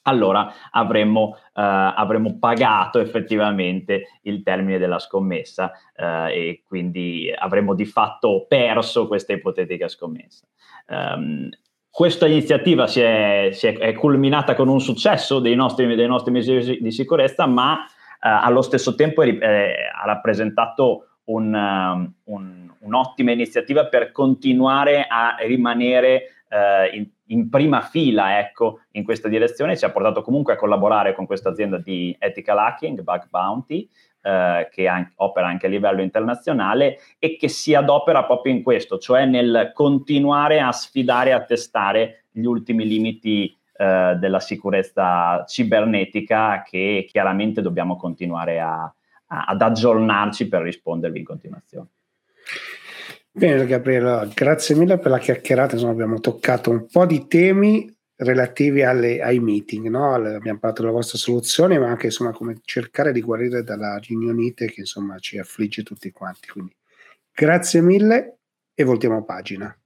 [0.06, 7.84] allora avremmo, eh, avremmo, pagato effettivamente il termine della scommessa eh, e quindi avremmo di
[7.84, 10.46] fatto perso questa ipotetica scommessa.
[10.88, 11.48] Um,
[11.90, 16.30] questa iniziativa si è, si è, è, culminata con un successo dei nostri, dei nostri
[16.30, 17.88] misure di sicurezza, ma eh,
[18.20, 27.08] allo stesso tempo ha rappresentato un, un, un'ottima iniziativa per continuare a rimanere eh, in,
[27.26, 31.48] in, prima fila ecco, in questa direzione, ci ha portato comunque a collaborare con questa
[31.48, 33.88] azienda di ethical hacking, Bug Bounty,
[34.22, 38.98] eh, che anche, opera anche a livello internazionale e che si adopera proprio in questo,
[38.98, 47.06] cioè nel continuare a sfidare, a testare gli ultimi limiti eh, della sicurezza cibernetica che
[47.08, 51.88] chiaramente dobbiamo continuare a, a, ad aggiornarci per rispondervi in continuazione.
[53.38, 58.82] Bene Gabriele, grazie mille per la chiacchierata, insomma abbiamo toccato un po' di temi relativi
[58.82, 60.14] alle, ai meeting, no?
[60.14, 64.80] abbiamo parlato della vostra soluzione, ma anche insomma come cercare di guarire dalla riunionite che
[64.80, 66.48] insomma ci affligge tutti quanti.
[66.48, 66.74] Quindi
[67.30, 68.38] grazie mille
[68.72, 69.78] e voltiamo pagina.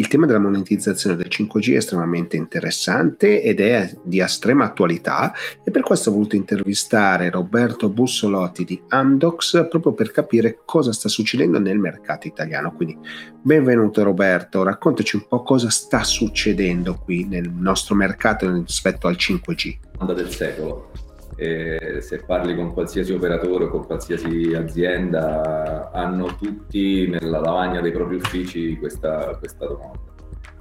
[0.00, 5.70] Il tema della monetizzazione del 5G è estremamente interessante ed è di estrema attualità e
[5.70, 11.60] per questo ho voluto intervistare Roberto Bussolotti di Amdox proprio per capire cosa sta succedendo
[11.60, 12.72] nel mercato italiano.
[12.72, 12.96] Quindi
[13.42, 19.76] benvenuto Roberto, raccontaci un po' cosa sta succedendo qui nel nostro mercato rispetto al 5G.
[19.98, 21.09] Onda del secolo
[21.40, 27.92] e se parli con qualsiasi operatore o con qualsiasi azienda, hanno tutti nella lavagna dei
[27.92, 30.00] propri uffici questa, questa domanda.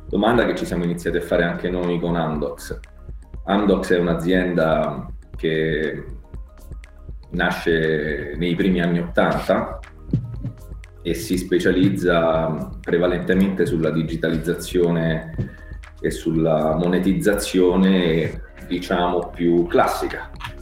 [0.08, 2.80] Domanda che ci siamo iniziati a fare anche noi con Amdox.
[3.44, 6.06] Amdox è un'azienda che
[7.32, 9.80] nasce nei primi anni 80
[11.02, 15.36] e si specializza prevalentemente sulla digitalizzazione
[16.00, 20.59] e sulla monetizzazione diciamo più classica eh,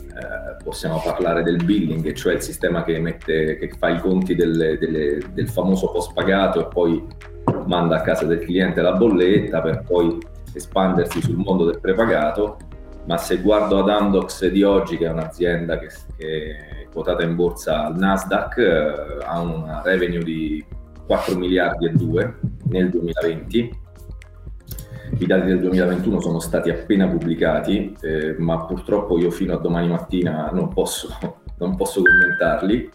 [0.67, 5.19] possiamo parlare del billing, cioè il sistema che, mette, che fa i conti delle, delle,
[5.31, 7.01] del famoso post pagato e poi
[7.67, 10.17] manda a casa del cliente la bolletta per poi
[10.53, 12.57] espandersi sul mondo del prepagato.
[13.05, 17.35] Ma se guardo ad Amdox di oggi, che è un'azienda che, che è quotata in
[17.35, 20.61] borsa al Nasdaq, eh, ha una revenue di
[21.05, 23.85] 4 miliardi e 2 nel 2020
[25.19, 29.87] i dati del 2021 sono stati appena pubblicati, eh, ma purtroppo io fino a domani
[29.87, 31.09] mattina non posso,
[31.59, 32.89] non posso commentarli.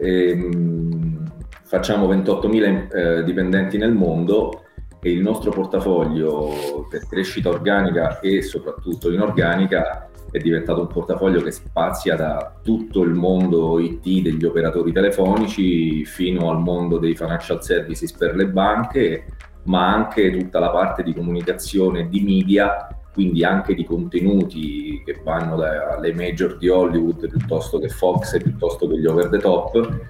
[0.00, 1.32] E, ehm,
[1.64, 4.62] facciamo 28.000 eh, dipendenti nel mondo
[5.00, 11.50] e il nostro portafoglio per crescita organica e soprattutto inorganica è diventato un portafoglio che
[11.50, 18.12] spazia da tutto il mondo IT degli operatori telefonici fino al mondo dei financial services
[18.12, 19.24] per le banche
[19.64, 25.56] ma anche tutta la parte di comunicazione di media, quindi anche di contenuti che vanno
[25.56, 30.06] dalle major di Hollywood piuttosto che Fox piuttosto che gli over the top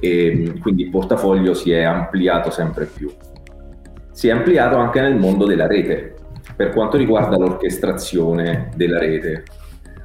[0.00, 3.12] e quindi il portafoglio si è ampliato sempre più.
[4.10, 6.14] Si è ampliato anche nel mondo della rete
[6.56, 9.44] per quanto riguarda l'orchestrazione della rete.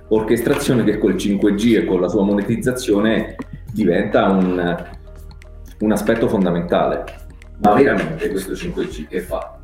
[0.10, 3.36] Orchestrazione che col 5G e con la sua monetizzazione
[3.72, 4.88] diventa un,
[5.80, 7.28] un aspetto fondamentale
[7.62, 9.60] ma veramente questo 5G che fa?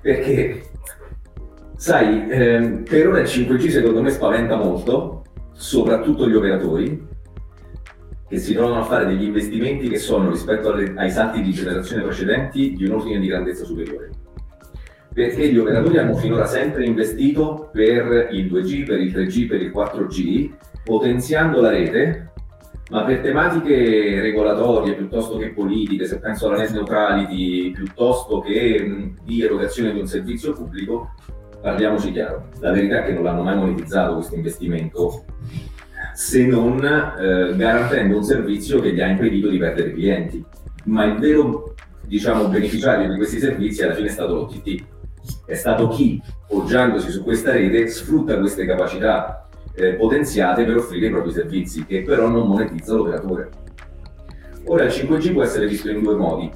[0.00, 0.62] Perché,
[1.76, 7.12] sai, ehm, per ora il 5G secondo me spaventa molto, soprattutto gli operatori,
[8.28, 12.02] che si trovano a fare degli investimenti che sono rispetto alle, ai salti di generazione
[12.02, 14.10] precedenti di un ordine di grandezza superiore.
[15.12, 19.70] Perché gli operatori hanno finora sempre investito per il 2G, per il 3G, per il
[19.70, 20.50] 4G,
[20.82, 22.32] potenziando la rete
[22.90, 29.42] ma per tematiche regolatorie piuttosto che politiche, se penso alla net neutrality, piuttosto che di
[29.42, 31.14] erogazione di un servizio pubblico,
[31.60, 35.24] parliamoci chiaro, la verità è che non l'hanno mai monetizzato questo investimento
[36.14, 40.44] se non eh, garantendo un servizio che gli ha impedito di perdere clienti.
[40.84, 41.74] Ma il vero
[42.06, 44.84] diciamo, beneficiario di questi servizi alla fine è stato l'OTT.
[45.46, 49.43] È stato chi, poggiandosi su questa rete, sfrutta queste capacità
[49.74, 53.48] eh, potenziate per offrire i propri servizi, che però non monetizza l'operatore.
[54.66, 56.50] Ora il 5G può essere visto in due modi.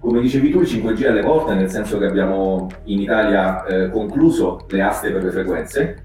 [0.00, 3.90] Come dicevi tu, il 5G è alle porte, nel senso che abbiamo in Italia eh,
[3.90, 6.04] concluso le aste per le frequenze,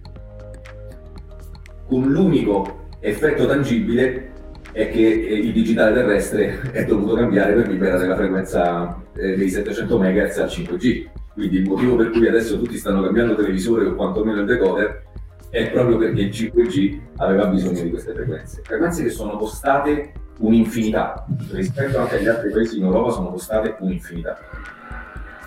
[1.88, 4.30] con l'unico effetto tangibile
[4.72, 9.50] è che eh, il digitale terrestre è dovuto cambiare per liberare la frequenza eh, dei
[9.50, 11.10] 700 MHz al 5G.
[11.34, 15.04] Quindi il motivo per cui adesso tutti stanno cambiando televisore o quantomeno il decoder
[15.52, 18.62] è proprio perché il 5G aveva bisogno di queste frequenze.
[18.64, 24.38] Frequenze che sono costate un'infinità, rispetto anche agli altri paesi in Europa sono costate un'infinità.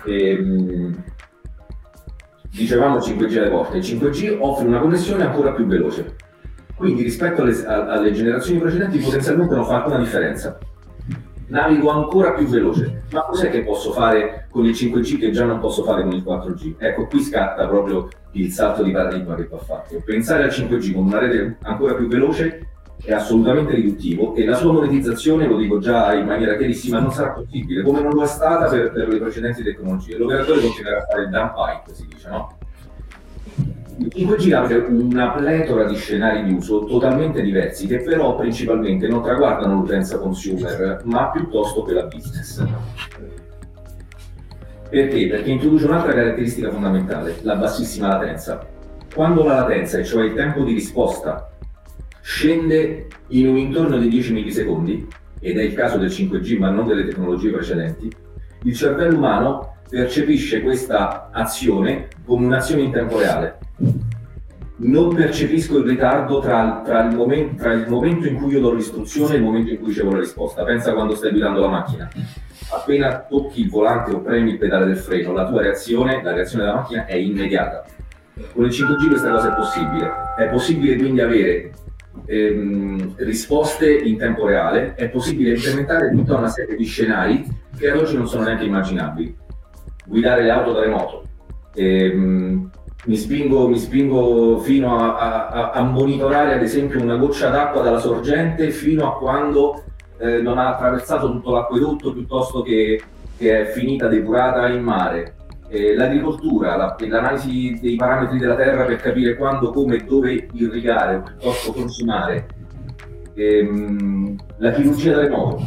[0.05, 1.03] E, ehm,
[2.51, 6.15] dicevamo 5G alle porte, il 5G offre una connessione ancora più veloce,
[6.75, 10.57] quindi rispetto alle, alle generazioni precedenti potenzialmente non fa alcuna differenza
[11.47, 13.03] navigo ancora più veloce.
[13.11, 16.23] Ma cos'è che posso fare con il 5G che già non posso fare con il
[16.23, 16.75] 4G?
[16.77, 20.01] Ecco, qui scatta proprio il salto di paradigma che va fatto.
[20.03, 22.67] Pensare al 5G con una rete ancora più veloce
[23.03, 27.31] è assolutamente riduttivo e la sua monetizzazione, lo dico già in maniera chiarissima, non sarà
[27.31, 30.17] possibile, come non lo è stata per, per le precedenti tecnologie.
[30.17, 32.57] L'operatore continuerà a fare il dump pipe, si dice, no?
[33.97, 39.23] Il 5G apre una pletora di scenari di uso totalmente diversi che però principalmente non
[39.23, 42.61] traguardano l'utenza consumer ma piuttosto quella business.
[44.89, 45.27] Perché?
[45.27, 48.67] Perché introduce un'altra caratteristica fondamentale, la bassissima latenza.
[49.13, 51.51] Quando la latenza, cioè il tempo di risposta
[52.19, 55.07] scende in un intorno di 10 millisecondi,
[55.39, 58.11] ed è il caso del 5G ma non delle tecnologie precedenti,
[58.63, 63.59] il cervello umano percepisce questa azione come un'azione in tempo reale.
[64.77, 68.73] Non percepisco il ritardo tra, tra, il momento, tra, il momento, in cui io do
[68.73, 70.63] l'istruzione e il momento in cui ricevo la risposta.
[70.63, 72.09] Pensa quando stai guidando la macchina.
[72.71, 76.65] Appena tocchi il volante o premi il pedale del freno, la tua reazione, la reazione
[76.65, 77.85] della macchina è immediata.
[78.53, 80.11] Con il 5G questa cosa è possibile.
[80.37, 81.71] È possibile quindi avere
[82.25, 87.45] ehm, risposte in tempo reale, è possibile implementare tutta una serie di scenari
[87.77, 89.43] che ad oggi non sono neanche immaginabili
[90.05, 91.23] guidare le auto da remoto.
[91.73, 92.69] E, mh,
[93.05, 97.99] mi, spingo, mi spingo, fino a, a, a, monitorare ad esempio una goccia d'acqua dalla
[97.99, 99.83] sorgente fino a quando
[100.17, 103.01] eh, non ha attraversato tutto l'acquedotto piuttosto che,
[103.37, 105.33] che è finita depurata in mare.
[105.67, 111.17] Eh, l'agricoltura, la, l'analisi dei parametri della terra per capire quando, come e dove irrigare
[111.17, 112.47] o piuttosto consumare,
[113.35, 115.63] ehm, la chirurgia da remoto,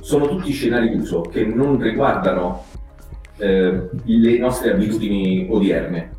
[0.00, 2.64] sono tutti scenari d'uso che non riguardano
[3.38, 6.18] eh, le nostre abitudini odierne,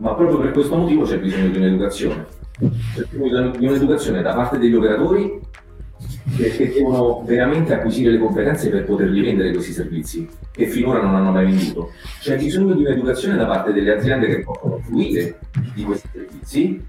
[0.00, 2.26] ma proprio per questo motivo c'è bisogno di un'educazione.
[2.58, 5.40] C'è bisogno di un'educazione da parte degli operatori
[6.36, 11.32] che devono veramente acquisire le competenze per poterli vendere questi servizi che finora non hanno
[11.32, 11.90] mai venduto.
[12.20, 15.38] C'è bisogno di un'educazione da parte delle aziende che possono fruire
[15.74, 16.82] di questi servizi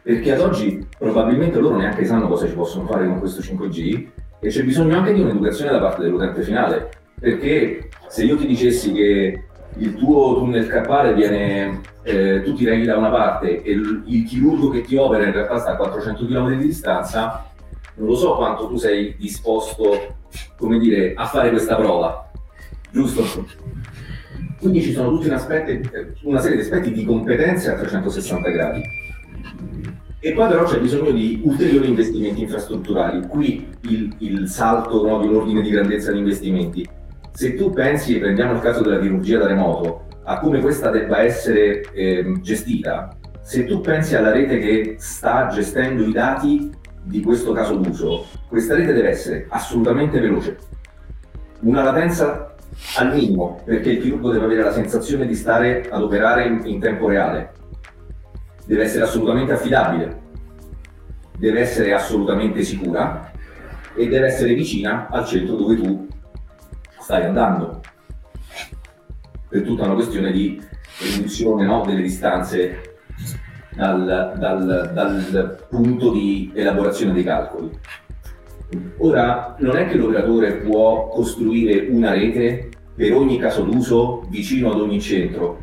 [0.00, 4.06] perché ad oggi probabilmente loro neanche sanno cosa ci possono fare con questo 5G
[4.40, 8.92] e c'è bisogno anche di un'educazione da parte dell'utente finale perché se io ti dicessi
[8.92, 14.02] che il tuo tunnel carpale viene, eh, tu ti reghi da una parte e il,
[14.06, 17.50] il, chirurgo che ti opera in realtà sta a 400 km di distanza,
[17.94, 20.16] non lo so quanto tu sei disposto,
[20.56, 22.30] come dire, a fare questa prova,
[22.90, 23.46] giusto?
[24.58, 28.82] Quindi ci sono tutti una serie di aspetti di competenze a 360 gradi.
[30.20, 33.24] E poi però c'è bisogno di ulteriori investimenti infrastrutturali.
[33.28, 36.88] Qui il, il salto no, di un ordine di grandezza di investimenti
[37.38, 41.82] se tu pensi, prendiamo il caso della chirurgia da remoto, a come questa debba essere
[41.92, 46.68] eh, gestita, se tu pensi alla rete che sta gestendo i dati
[47.00, 50.58] di questo caso d'uso, questa rete deve essere assolutamente veloce.
[51.60, 52.56] Una latenza
[52.96, 56.80] al minimo, perché il chirurgo deve avere la sensazione di stare ad operare in, in
[56.80, 57.52] tempo reale.
[58.64, 60.22] Deve essere assolutamente affidabile,
[61.38, 63.30] deve essere assolutamente sicura
[63.94, 66.07] e deve essere vicina al centro dove tu
[67.08, 67.80] stai andando.
[69.48, 70.60] Per tutta una questione di
[71.00, 72.96] riduzione no, delle distanze
[73.70, 77.70] dal, dal, dal punto di elaborazione dei calcoli.
[78.98, 84.78] Ora, non è che l'operatore può costruire una rete per ogni caso d'uso vicino ad
[84.78, 85.60] ogni centro.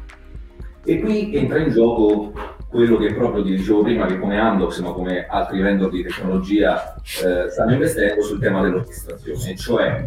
[0.84, 2.34] E qui entra in gioco
[2.76, 6.94] quello che proprio ti dicevo prima, che come Amdox, ma come altri vendor di tecnologia
[7.24, 10.06] eh, stanno investendo sul tema dell'orchestrazione, cioè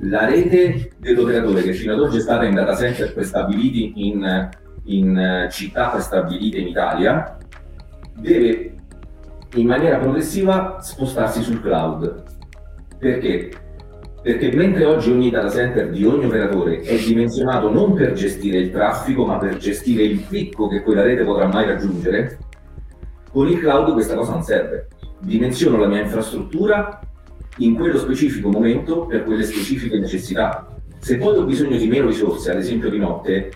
[0.00, 4.50] la rete dell'operatore che fino ad oggi è stata in data center prestabiliti in,
[4.86, 7.36] in città prestabilite in Italia,
[8.14, 8.74] deve
[9.54, 12.24] in maniera progressiva spostarsi sul cloud.
[12.98, 13.50] Perché?
[14.20, 18.70] Perché mentre oggi ogni data center di ogni operatore è dimensionato non per gestire il
[18.70, 22.38] traffico, ma per gestire il picco che quella rete potrà mai raggiungere,
[23.30, 24.88] con il cloud questa cosa non serve.
[25.20, 27.00] Dimensiono la mia infrastruttura
[27.58, 30.66] in quello specifico momento per quelle specifiche necessità.
[30.98, 33.50] Se poi ho bisogno di meno risorse, ad esempio di notte,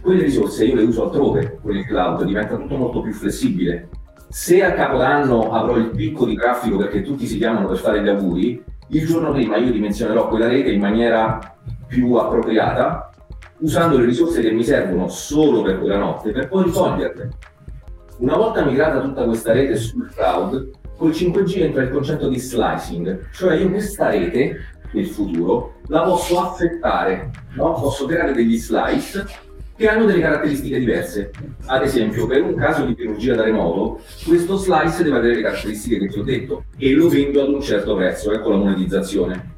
[0.00, 3.88] quelle risorse io le uso altrove con il cloud, diventa tutto molto più flessibile.
[4.30, 8.08] Se a capodanno avrò il picco di traffico perché tutti si chiamano per fare gli
[8.08, 13.10] auguri, il giorno prima io dimensionerò quella rete in maniera più appropriata,
[13.58, 17.30] usando le risorse che mi servono solo per quella notte, per poi risolverle.
[18.18, 23.30] Una volta migrata tutta questa rete sul cloud, col 5G entra il concetto di slicing,
[23.32, 24.56] cioè io questa rete
[24.92, 27.74] nel futuro la posso affettare, no?
[27.74, 29.26] posso creare degli slice
[29.78, 31.30] che hanno delle caratteristiche diverse.
[31.66, 36.00] Ad esempio, per un caso di chirurgia da remoto, questo slice deve avere le caratteristiche
[36.00, 39.54] che ti ho detto e lo vendo ad un certo prezzo, ecco la monetizzazione.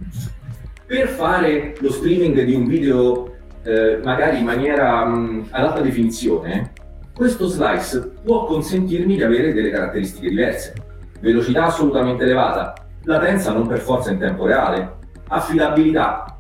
[0.85, 6.73] Per fare lo streaming di un video eh, magari in maniera mh, ad alta definizione,
[7.15, 10.75] questo slice può consentirmi di avere delle caratteristiche diverse.
[11.21, 14.97] Velocità assolutamente elevata, latenza non per forza in tempo reale,
[15.29, 16.37] affidabilità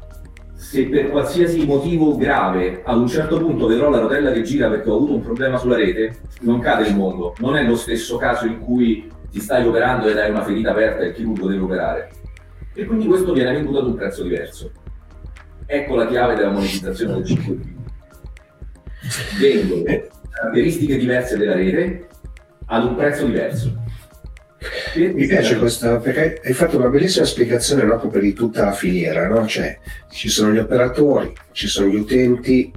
[0.60, 4.90] se per qualsiasi motivo grave ad un certo punto vedrò la rotella che gira perché
[4.90, 7.34] ho avuto un problema sulla rete, non cade il mondo.
[7.38, 11.00] Non è lo stesso caso in cui ti stai operando ed hai una ferita aperta
[11.00, 12.10] e il chirurgo deve operare.
[12.74, 14.70] E quindi questo viene venduto ad un prezzo diverso.
[15.64, 17.68] Ecco la chiave della monetizzazione del 5G.
[19.40, 19.82] Vendo
[20.28, 22.06] caratteristiche diverse della rete
[22.66, 23.82] ad un prezzo diverso.
[24.96, 29.46] Mi piace questa perché hai fatto una bellissima spiegazione proprio di tutta la filiera, no?
[29.46, 29.78] Cioè,
[30.10, 32.70] ci sono gli operatori, ci sono gli utenti,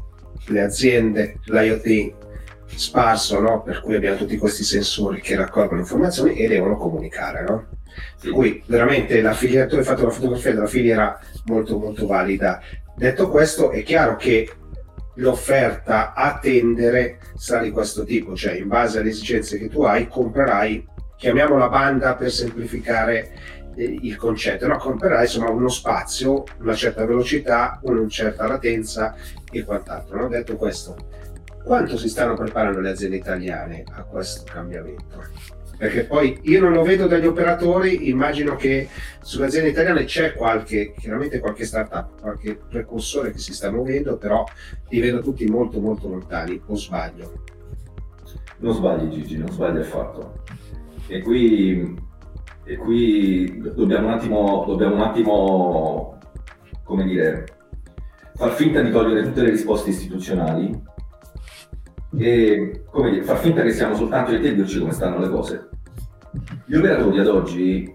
[0.47, 2.13] le aziende, l'IoT
[2.73, 3.61] sparso, no?
[3.63, 7.67] Per cui abbiamo tutti questi sensori che raccolgono informazioni e devono comunicare, no?
[8.21, 12.61] Per cui veramente la filiera, tu hai fatto la fotografia della filiera molto molto valida.
[12.95, 14.49] Detto questo, è chiaro che
[15.15, 20.07] l'offerta a tendere sarà di questo tipo, cioè in base alle esigenze che tu hai
[20.07, 20.91] comprerai
[21.23, 23.31] chiamiamola banda per semplificare
[23.75, 24.75] eh, il concetto, no?
[24.75, 29.15] comprerai insomma uno spazio, una certa velocità, una certa latenza
[29.49, 30.19] e quant'altro.
[30.19, 30.27] No?
[30.27, 30.97] Detto questo,
[31.63, 35.23] quanto si stanno preparando le aziende italiane a questo cambiamento?
[35.77, 38.89] Perché poi io non lo vedo dagli operatori, immagino che
[39.21, 44.43] sulle aziende italiane c'è qualche, chiaramente qualche startup, qualche precursore che si sta muovendo, però
[44.89, 47.43] li vedo tutti molto molto lontani, o sbaglio?
[48.57, 50.41] Non sbagli Gigi, non sbagli affatto.
[51.13, 51.95] E qui,
[52.63, 56.17] e qui dobbiamo, un attimo, dobbiamo un attimo,
[56.83, 57.45] come dire,
[58.33, 60.75] far finta di togliere tutte le risposte istituzionali
[62.17, 65.69] e come dire, far finta che siamo soltanto i te dirci come stanno le cose.
[66.65, 67.93] Gli operatori ad oggi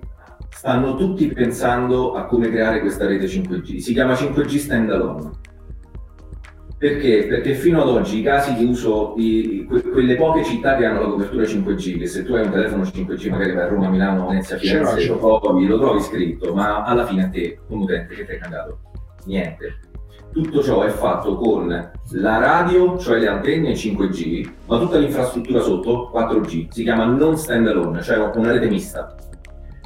[0.49, 5.31] stanno tutti pensando a come creare questa rete 5G, si chiama 5G standalone
[6.79, 7.27] perché?
[7.29, 11.01] Perché fino ad oggi i casi di uso, di que, quelle poche città che hanno
[11.01, 14.29] la copertura 5G, che se tu hai un telefono 5G magari vai a Roma, Milano,
[14.29, 18.25] Venezia, Firenze, lo trovi, lo trovi scritto, ma alla fine a te, un utente, che
[18.25, 18.79] ti è cambiato?
[19.25, 19.81] Niente.
[20.31, 26.13] Tutto ciò è fatto con la radio, cioè le antenne 5G, ma tutta l'infrastruttura sotto
[26.15, 26.69] 4G.
[26.71, 29.17] Si chiama non standalone, cioè una rete mista.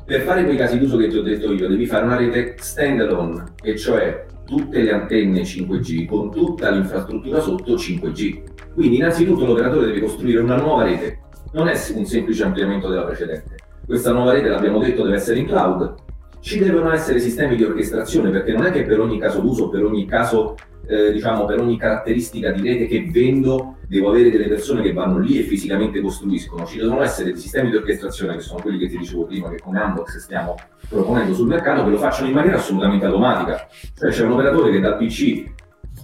[0.04, 3.54] Per fare quei casi d'uso che ti ho detto io, devi fare una rete standalone,
[3.62, 8.42] e cioè tutte le antenne 5G con tutta l'infrastruttura sotto 5G.
[8.74, 11.20] Quindi innanzitutto l'operatore deve costruire una nuova rete,
[11.52, 13.56] non è un semplice ampliamento della precedente.
[13.84, 15.94] Questa nuova rete, l'abbiamo detto, deve essere in cloud.
[16.40, 19.84] Ci devono essere sistemi di orchestrazione perché non è che per ogni caso d'uso, per
[19.84, 20.56] ogni caso
[20.86, 25.18] eh, diciamo, per ogni caratteristica di rete che vendo devo avere delle persone che vanno
[25.18, 26.64] lì e fisicamente costruiscono.
[26.64, 29.60] Ci devono essere dei sistemi di orchestrazione, che sono quelli che ti dicevo prima, che
[29.60, 30.54] con Ambox stiamo
[30.88, 33.66] proponendo sul mercato, che lo facciano in maniera assolutamente automatica.
[33.94, 35.50] Cioè c'è un operatore che dal PC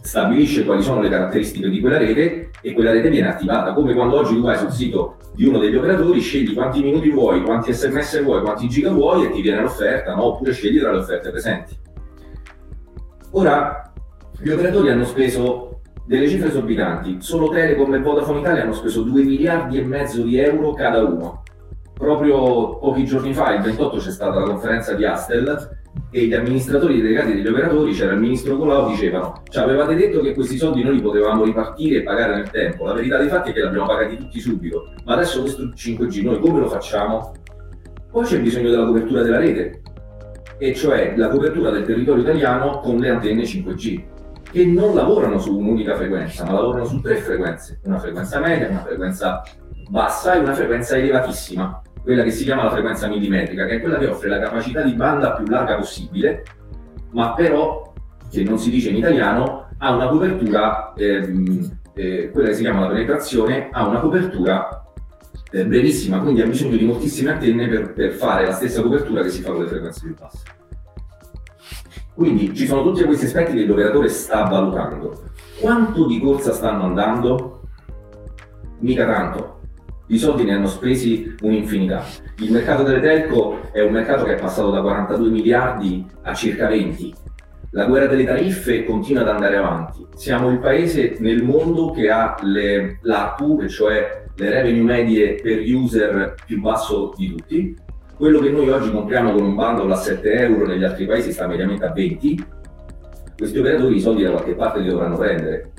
[0.02, 4.16] stabilisce quali sono le caratteristiche di quella rete e quella rete viene attivata, come quando
[4.16, 8.22] oggi tu vai sul sito di uno degli operatori, scegli quanti minuti vuoi, quanti sms
[8.22, 10.24] vuoi, quanti giga vuoi e ti viene l'offerta, no?
[10.24, 11.76] oppure scegli tra le offerte presenti.
[13.32, 13.87] Ora,
[14.40, 19.22] gli operatori hanno speso delle cifre esorbitanti, solo Telecom e Vodafone Italia hanno speso 2
[19.24, 21.42] miliardi e mezzo di euro cada uno.
[21.92, 25.76] Proprio pochi giorni fa, il 28, c'è stata la conferenza di Astel
[26.12, 30.32] e gli amministratori delegati degli operatori, c'era il ministro Colau, dicevano ci avevate detto che
[30.32, 32.84] questi soldi noi li potevamo ripartire e pagare nel tempo.
[32.84, 36.22] La verità dei fatti è che li abbiamo pagati tutti subito, ma adesso questo 5G
[36.22, 37.34] noi come lo facciamo?
[38.08, 39.82] Poi c'è bisogno della copertura della rete,
[40.58, 44.16] e cioè la copertura del territorio italiano con le antenne 5G
[44.50, 48.82] che non lavorano su un'unica frequenza, ma lavorano su tre frequenze, una frequenza media, una
[48.82, 49.42] frequenza
[49.88, 53.98] bassa e una frequenza elevatissima, quella che si chiama la frequenza millimetrica, che è quella
[53.98, 56.44] che offre la capacità di banda più larga possibile,
[57.10, 57.92] ma però,
[58.30, 62.80] che non si dice in italiano, ha una copertura, ehm, eh, quella che si chiama
[62.80, 64.84] la penetrazione, ha una copertura
[65.50, 69.30] eh, brevissima, quindi ha bisogno di moltissime antenne per, per fare la stessa copertura che
[69.30, 70.42] si fa con le frequenze più basse.
[72.18, 75.22] Quindi ci sono tutti questi aspetti che l'operatore sta valutando.
[75.60, 77.60] Quanto di corsa stanno andando?
[78.80, 79.60] Mica tanto.
[80.08, 82.04] I soldi ne hanno spesi un'infinità.
[82.38, 86.66] Il mercato delle telco è un mercato che è passato da 42 miliardi a circa
[86.66, 87.14] 20.
[87.70, 90.04] La guerra delle tariffe continua ad andare avanti.
[90.16, 96.34] Siamo il paese nel mondo che ha le, l'ARPU, cioè le revenue medie per user
[96.44, 97.76] più basso di tutti,
[98.18, 101.46] quello che noi oggi compriamo con un bundle a 7 euro negli altri paesi sta
[101.46, 102.44] mediamente a 20,
[103.36, 105.70] questi operatori i soldi da qualche parte li dovranno prendere.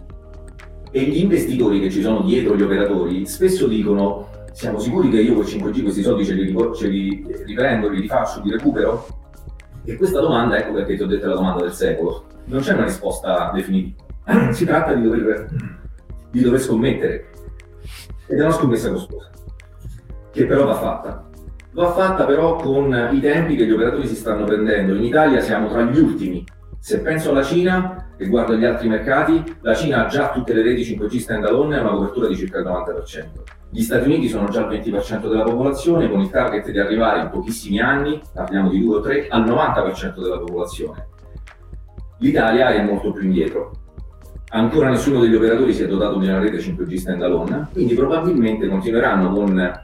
[0.89, 5.33] E gli investitori che ci sono dietro gli operatori spesso dicono siamo sicuri che io
[5.33, 9.05] con 5G questi soldi ce li, ce li riprendo, li rifaccio, li recupero?
[9.83, 12.85] E questa domanda, ecco perché ti ho detto la domanda del secolo, non c'è una
[12.85, 14.07] risposta definitiva.
[14.53, 15.49] Si tratta di dover,
[16.31, 17.31] di dover scommettere.
[18.27, 19.29] Ed è una scommessa costosa,
[20.31, 21.28] che però va fatta.
[21.71, 24.95] Va fatta però con i tempi che gli operatori si stanno prendendo.
[24.95, 26.43] In Italia siamo tra gli ultimi.
[26.79, 30.63] Se penso alla Cina e guardo gli altri mercati, la Cina ha già tutte le
[30.63, 33.25] reti 5G standalone e una copertura di circa il 90%.
[33.69, 37.29] Gli Stati Uniti sono già il 20% della popolazione, con il target di arrivare in
[37.29, 41.07] pochissimi anni, parliamo di 2 o 3, al 90% della popolazione.
[42.17, 43.71] L'Italia è molto più indietro.
[44.51, 49.31] Ancora nessuno degli operatori si è dotato di una rete 5G standalone, quindi probabilmente continueranno
[49.31, 49.83] con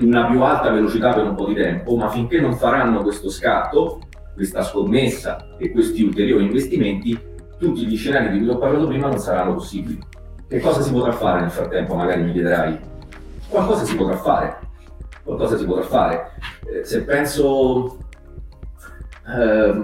[0.00, 4.00] una più alta velocità per un po' di tempo, ma finché non faranno questo scatto,
[4.34, 7.18] questa scommessa e questi ulteriori investimenti,
[7.58, 9.98] tutti gli scenari di cui ho parlato prima non saranno possibili.
[10.48, 11.94] Che cosa si potrà fare nel frattempo?
[11.94, 12.78] Magari mi chiederai.
[13.48, 14.58] Qualcosa si potrà fare.
[15.22, 16.32] Qualcosa si potrà fare.
[16.66, 17.98] Eh, se penso
[19.26, 19.82] eh,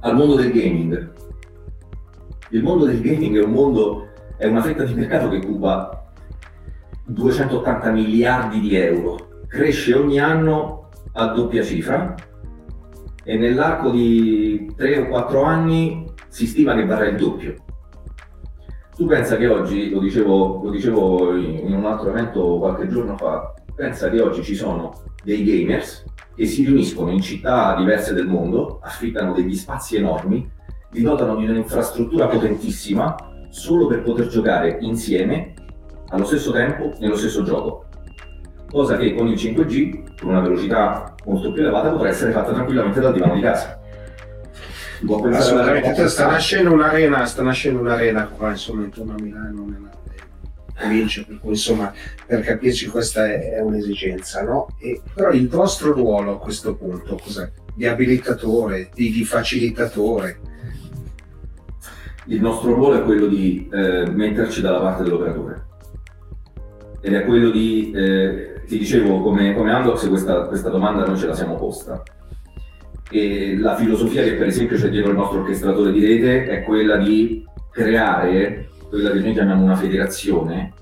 [0.00, 1.12] al mondo del gaming,
[2.50, 6.03] il mondo del gaming è un mondo, è una fetta di mercato che occupa
[7.06, 12.14] 280 miliardi di euro, cresce ogni anno a doppia cifra
[13.22, 17.56] e nell'arco di 3 o 4 anni si stima che varrà il doppio.
[18.96, 23.52] Tu pensa che oggi, lo dicevo, lo dicevo in un altro evento qualche giorno fa,
[23.74, 28.80] pensa che oggi ci sono dei gamers che si riuniscono in città diverse del mondo,
[28.82, 30.48] affittano degli spazi enormi,
[30.90, 33.14] li dotano di un'infrastruttura potentissima
[33.50, 35.54] solo per poter giocare insieme
[36.08, 37.86] allo stesso tempo nello stesso gioco.
[38.70, 43.00] Cosa che con il 5G, con una velocità molto più elevata, potrà essere fatta tranquillamente
[43.00, 43.78] dal divano di casa.
[45.32, 49.90] Assolutamente, sta nascendo un'arena, sta nascendo un'arena qua, insomma, intorno a Milano, nella
[50.74, 51.92] provincia, per cui insomma,
[52.26, 54.68] per capirci questa è, è un'esigenza, no?
[54.80, 57.50] E, però il vostro ruolo a questo punto, cos'è?
[57.74, 60.38] Di abilitatore, di, di facilitatore?
[62.26, 65.72] Il nostro ruolo è quello di eh, metterci dalla parte dell'operatore
[67.04, 71.26] ed è quello di, eh, ti dicevo, come, come Amdocs questa, questa domanda noi ce
[71.26, 72.02] la siamo posta.
[73.10, 76.96] E la filosofia che per esempio c'è dietro il nostro orchestratore di rete è quella
[76.96, 80.72] di creare quella che noi chiamiamo una federazione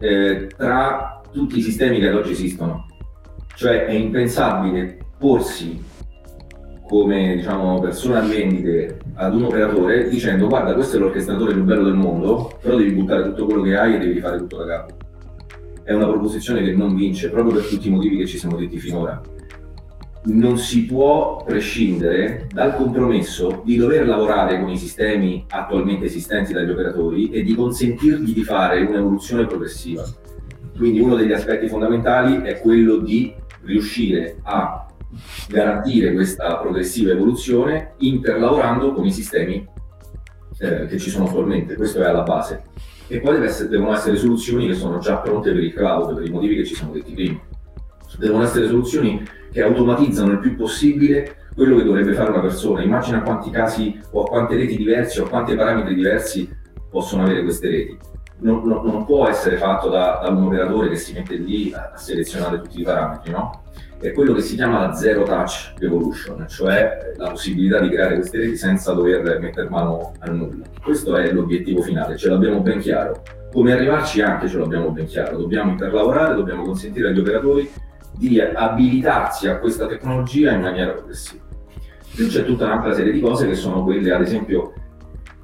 [0.00, 2.86] eh, tra tutti i sistemi che ad oggi esistono.
[3.54, 5.82] Cioè è impensabile porsi
[6.86, 11.84] come diciamo, persone a vendite ad un operatore dicendo guarda questo è l'orchestratore più bello
[11.84, 15.06] del mondo, però devi buttare tutto quello che hai e devi fare tutto da capo
[15.88, 18.78] è una proposizione che non vince proprio per tutti i motivi che ci siamo detti
[18.78, 19.18] finora.
[20.24, 26.68] Non si può prescindere dal compromesso di dover lavorare con i sistemi attualmente esistenti dagli
[26.68, 30.04] operatori e di consentirgli di fare un'evoluzione progressiva.
[30.76, 33.32] Quindi uno degli aspetti fondamentali è quello di
[33.62, 34.86] riuscire a
[35.48, 39.66] garantire questa progressiva evoluzione interlavorando con i sistemi
[40.58, 41.76] eh, che ci sono attualmente.
[41.76, 42.76] Questo è alla base
[43.08, 46.30] e poi essere, devono essere soluzioni che sono già pronte per il cloud, per i
[46.30, 47.40] motivi che ci siamo detti prima.
[48.18, 52.82] Devono essere soluzioni che automatizzano il più possibile quello che dovrebbe fare una persona.
[52.82, 56.48] Immagina quanti casi o quante reti diverse o quanti parametri diversi
[56.90, 57.98] possono avere queste reti.
[58.40, 61.90] Non, non, non può essere fatto da, da, un operatore che si mette lì a,
[61.94, 63.64] a selezionare tutti i parametri, no?
[64.00, 68.38] È quello che si chiama la zero touch evolution, cioè la possibilità di creare queste
[68.38, 70.64] reti senza dover mettere mano a nulla.
[70.82, 73.22] Questo è l'obiettivo finale, ce l'abbiamo ben chiaro.
[73.52, 77.68] Come arrivarci anche ce l'abbiamo ben chiaro, dobbiamo interlavorare, dobbiamo consentire agli operatori
[78.16, 81.42] di abilitarsi a questa tecnologia in maniera progressiva.
[82.14, 84.74] Più c'è tutta un'altra serie di cose che sono quelle, ad esempio,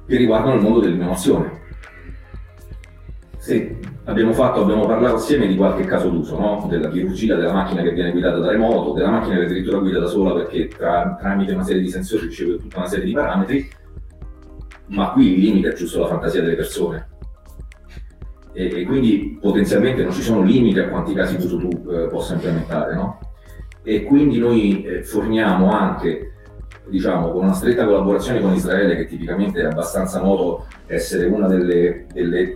[0.07, 1.63] che riguardano il mondo dell'innovazione
[3.45, 3.74] sì,
[4.05, 6.65] abbiamo, fatto, abbiamo parlato assieme di qualche caso d'uso, no?
[6.69, 10.07] della chirurgia, della macchina che viene guidata da remoto, della macchina che addirittura guida da
[10.07, 13.69] sola perché tra, tramite una serie di sensori riceve tutta una serie di parametri,
[14.87, 17.07] ma qui il limite è giusto la fantasia delle persone.
[18.53, 22.35] E, e quindi potenzialmente non ci sono limiti a quanti casi d'uso tu eh, possa
[22.35, 22.93] implementare.
[22.95, 23.19] No?
[23.83, 26.34] E quindi noi eh, forniamo anche
[26.89, 32.05] diciamo, con una stretta collaborazione con Israele, che tipicamente è abbastanza noto essere una delle,
[32.13, 32.53] delle,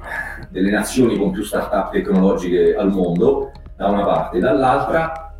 [0.49, 5.35] delle nazioni con più start-up tecnologiche al mondo, da una parte, dall'altra,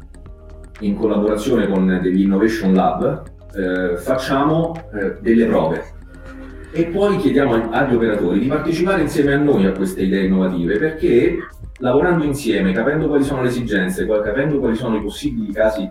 [0.81, 3.23] in collaborazione con degli Innovation Lab,
[3.53, 5.83] eh, facciamo eh, delle prove.
[6.71, 11.37] E poi chiediamo agli operatori di partecipare insieme a noi a queste idee innovative perché
[11.79, 15.89] lavorando insieme, capendo quali sono le esigenze, capendo quali sono i possibili casi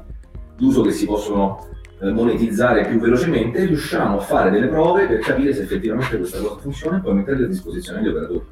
[0.57, 1.67] d'uso che si possono
[2.01, 6.99] monetizzare più velocemente, riusciamo a fare delle prove per capire se effettivamente questa cosa funziona
[6.99, 8.45] e poi metterle a disposizione degli operatori.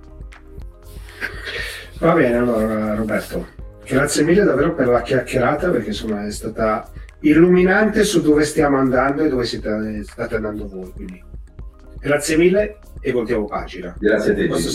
[1.98, 3.46] Va bene, allora Roberto,
[3.86, 6.90] grazie mille davvero per la chiacchierata perché insomma è stata
[7.20, 10.92] illuminante su dove stiamo andando e dove siete, state andando voi.
[10.92, 11.22] Quindi
[11.98, 13.94] grazie mille e voltiamo pagina.
[13.98, 14.74] Grazie a te.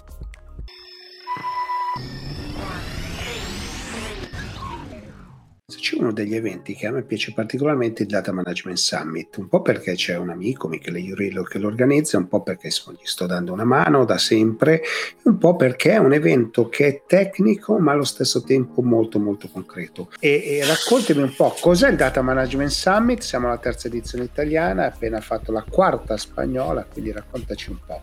[5.92, 9.96] Uno degli eventi che a me piace particolarmente il Data Management Summit, un po' perché
[9.96, 13.64] c'è un amico, Michele Iurillo, che lo organizza, un po' perché gli sto dando una
[13.64, 14.82] mano da sempre,
[15.24, 19.50] un po' perché è un evento che è tecnico ma allo stesso tempo molto molto
[19.50, 20.10] concreto.
[20.20, 24.86] E, e raccontami un po' cos'è il Data Management Summit, siamo alla terza edizione italiana,
[24.86, 28.02] appena fatto la quarta spagnola, quindi raccontaci un po'.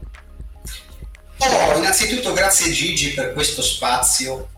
[1.40, 4.48] Oh, innanzitutto grazie Gigi per questo spazio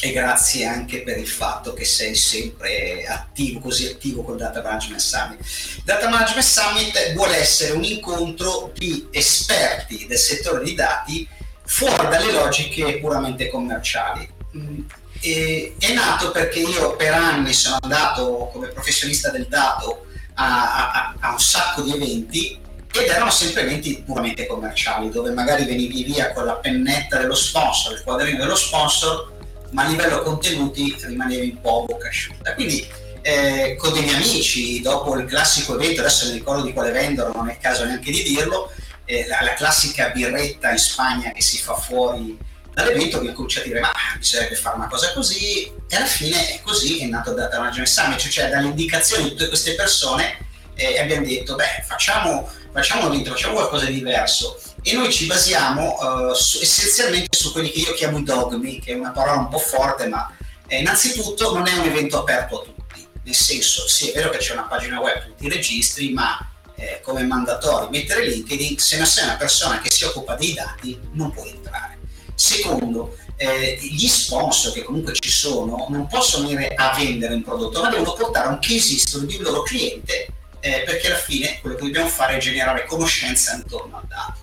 [0.00, 5.00] e grazie anche per il fatto che sei sempre attivo, così attivo col Data Management
[5.00, 5.40] Summit.
[5.84, 11.28] Data Management Summit vuole essere un incontro di esperti del settore di dati
[11.64, 14.28] fuori dalle logiche puramente commerciali.
[14.56, 14.80] Mm,
[15.20, 21.14] e, è nato perché io per anni sono andato come professionista del dato a, a,
[21.18, 22.58] a un sacco di eventi
[22.92, 27.94] ed erano sempre eventi puramente commerciali, dove magari venivi via con la pennetta dello sponsor,
[27.94, 29.32] il quadrino dello sponsor,
[29.74, 32.54] ma a livello contenuti rimanevi un po' a bocca asciutta.
[32.54, 32.88] Quindi
[33.22, 37.48] eh, con miei amici, dopo il classico evento, adesso mi ricordo di quale vendono, non
[37.48, 38.70] è il caso neanche di dirlo,
[39.04, 42.38] eh, la, la, classica birretta in Spagna che si fa fuori
[42.72, 46.54] dall'evento, mi ha cominciato a dire ma bisognerebbe fare una cosa così e alla fine
[46.54, 50.38] è così è nato Data Management Summit, cioè dalle indicazioni di tutte queste persone
[50.74, 55.94] eh, abbiamo detto beh facciamo, facciamo evento, facciamo qualcosa di diverso e noi ci basiamo
[55.94, 59.48] uh, su, essenzialmente su quelli che io chiamo i dogmi, che è una parola un
[59.48, 60.28] po' forte, ma
[60.66, 64.38] eh, innanzitutto non è un evento aperto a tutti, nel senso sì è vero che
[64.38, 66.36] c'è una pagina web, tutti i registri, ma
[66.74, 70.98] eh, come mandatorio mettere LinkedIn, se non sei una persona che si occupa dei dati
[71.12, 71.98] non puoi entrare.
[72.34, 77.80] Secondo, eh, gli sponsor che comunque ci sono non possono venire a vendere un prodotto,
[77.80, 80.26] ma devono portare un case history di un loro cliente
[80.64, 84.40] eh, perché alla fine quello che dobbiamo fare è generare conoscenza intorno al dato.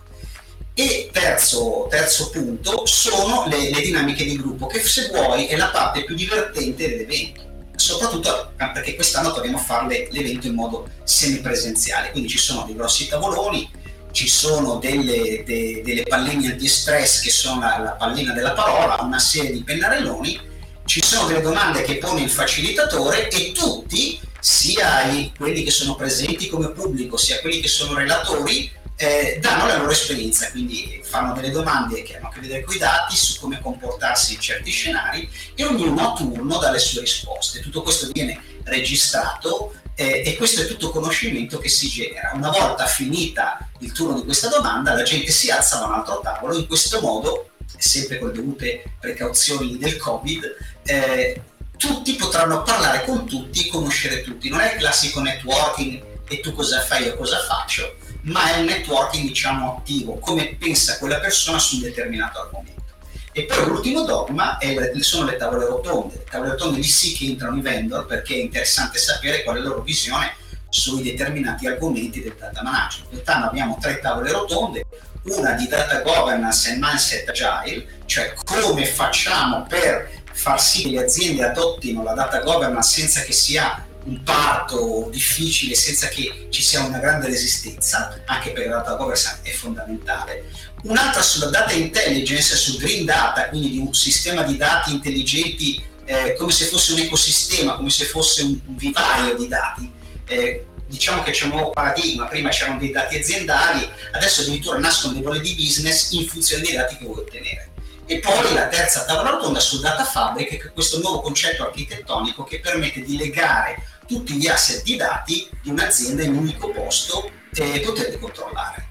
[0.75, 5.69] E terzo, terzo punto sono le, le, dinamiche di gruppo, che se vuoi è la
[5.69, 7.41] parte più divertente dell'evento,
[7.75, 13.07] soprattutto perché quest'anno torniamo a fare l'evento in modo semipresenziale, quindi ci sono dei grossi
[13.07, 13.69] tavoloni,
[14.11, 19.19] ci sono delle, de, delle palline anti-stress che sono la, la pallina della parola, una
[19.19, 20.39] serie di pennarelloni,
[20.85, 25.95] ci sono delle domande che pone il facilitatore e tutti, sia i, quelli che sono
[25.95, 31.33] presenti come pubblico, sia quelli che sono relatori, eh, danno la loro esperienza, quindi fanno
[31.33, 34.69] delle domande che hanno a che vedere con i dati su come comportarsi in certi
[34.69, 37.61] scenari e ognuno a turno dà le sue risposte.
[37.61, 42.31] Tutto questo viene registrato eh, e questo è tutto conoscimento che si genera.
[42.33, 46.19] Una volta finita il turno di questa domanda, la gente si alza da un altro
[46.21, 50.43] tavolo, in questo modo, sempre con le dovute precauzioni del Covid,
[50.83, 51.41] eh,
[51.81, 54.49] tutti potranno parlare con tutti conoscere tutti.
[54.49, 58.65] Non è il classico networking e tu cosa fai io cosa faccio, ma è un
[58.65, 62.83] networking diciamo attivo, come pensa quella persona su un determinato argomento.
[63.31, 66.17] E poi l'ultimo dogma è, sono le tavole rotonde.
[66.17, 69.59] Le tavole rotonde lì sì che entrano i vendor perché è interessante sapere qual è
[69.59, 70.35] la loro visione
[70.69, 73.09] sui determinati argomenti del data management.
[73.09, 74.85] Quest'anno abbiamo tre tavole rotonde,
[75.23, 81.03] una di data governance e mindset agile, cioè come facciamo per far sì che le
[81.03, 86.83] aziende adottino la data governance senza che sia un parto difficile senza che ci sia
[86.83, 90.45] una grande resistenza, anche perché la data governance è fondamentale.
[90.83, 96.35] Un'altra sulla data intelligence, su green data, quindi di un sistema di dati intelligenti eh,
[96.35, 99.91] come se fosse un ecosistema, come se fosse un, vivaio di dati.
[100.25, 105.13] Eh, diciamo che c'è un nuovo paradigma, prima c'erano dei dati aziendali, adesso addirittura nascono
[105.13, 107.70] dei valori di business in funzione dei dati che vuoi ottenere.
[108.11, 112.43] E poi la terza tavola rotonda sul data fabric, che è questo nuovo concetto architettonico
[112.43, 117.31] che permette di legare tutti gli asset di dati di un'azienda in un unico posto
[117.55, 118.85] e poterli controllare.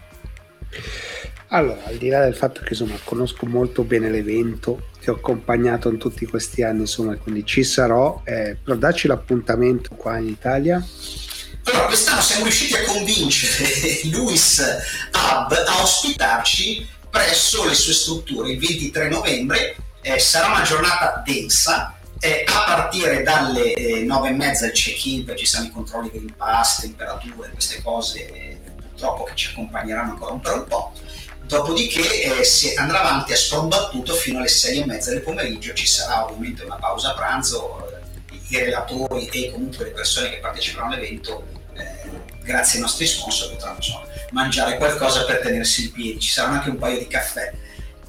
[1.49, 5.91] Allora, al di là del fatto che insomma, conosco molto bene l'evento, ti ho accompagnato
[5.91, 10.83] in tutti questi anni, insomma, quindi ci sarò, eh, però dacci l'appuntamento qua in Italia.
[11.65, 14.61] Allora, quest'anno siamo riusciti a convincere Luis
[15.13, 19.77] Hub a ospitarci presso le sue strutture il 23 novembre.
[20.03, 25.25] Eh, sarà una giornata densa, eh, a partire dalle eh, 9 e mezza il check-in,
[25.25, 30.13] perché ci saranno i controlli Green Pass, temperature, queste cose eh, purtroppo che ci accompagneranno
[30.13, 30.93] ancora un per un po'.
[31.43, 35.87] Dopodiché eh, si andrà avanti a sprombattuto fino alle 6 e mezza del pomeriggio, ci
[35.87, 41.45] sarà ovviamente una pausa pranzo, eh, i relatori e comunque le persone che parteciperanno all'evento,
[42.43, 46.71] grazie ai nostri sponsor, potranno insomma, mangiare qualcosa per tenersi in piedi, ci saranno anche
[46.71, 47.53] un paio di caffè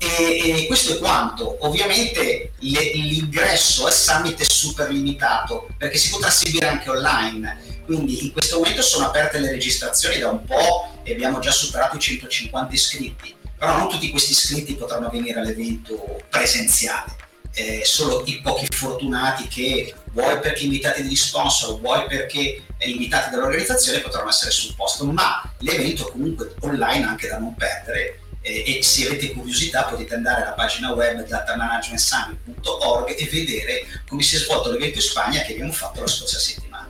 [0.01, 1.57] e, e questo è quanto.
[1.59, 7.83] Ovviamente le, l'ingresso al summit è super limitato perché si potrà seguire anche online.
[7.85, 11.97] Quindi in questo momento sono aperte le registrazioni da un po' e abbiamo già superato
[11.97, 17.15] i 150 iscritti, però non tutti questi iscritti potranno venire all'evento presenziale.
[17.53, 23.99] Eh, solo i pochi fortunati che vuoi perché invitati dagli sponsor, vuoi perché invitati dall'organizzazione
[23.99, 29.05] potranno essere sul posto, ma l'evento comunque online anche da non perdere eh, e se
[29.07, 34.97] avete curiosità potete andare alla pagina web datamanagementsummit.org e vedere come si è svolto l'evento
[34.97, 36.89] in Spagna che abbiamo fatto la scorsa settimana.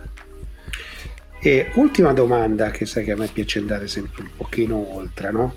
[1.43, 5.55] E ultima domanda, che sai che a me piace andare sempre un pochino oltre, no?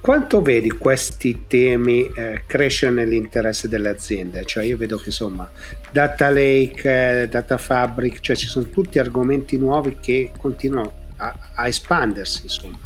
[0.00, 4.44] Quanto vedi questi temi eh, crescere nell'interesse delle aziende?
[4.44, 5.50] Cioè io vedo che insomma
[5.90, 11.66] data lake, eh, data fabric, cioè ci sono tutti argomenti nuovi che continuano a, a
[11.66, 12.78] espandersi insomma.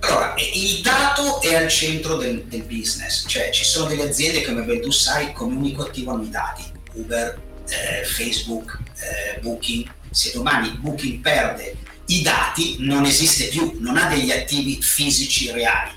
[0.00, 4.62] Allora, il dato è al centro del, del, business, cioè ci sono delle aziende come
[4.62, 6.62] ben tu sai come hanno i dati,
[6.94, 7.38] Uber,
[7.68, 11.76] eh, Facebook, eh, Booking, se domani Booking perde
[12.10, 15.92] i dati non esiste più, non ha degli attivi fisici reali.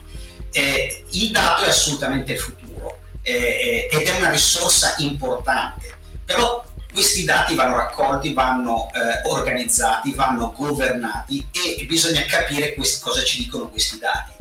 [0.51, 7.23] Eh, il dato è assolutamente il futuro eh, ed è una risorsa importante, però questi
[7.23, 13.67] dati vanno raccolti, vanno eh, organizzati, vanno governati e bisogna capire questi, cosa ci dicono
[13.69, 14.31] questi dati.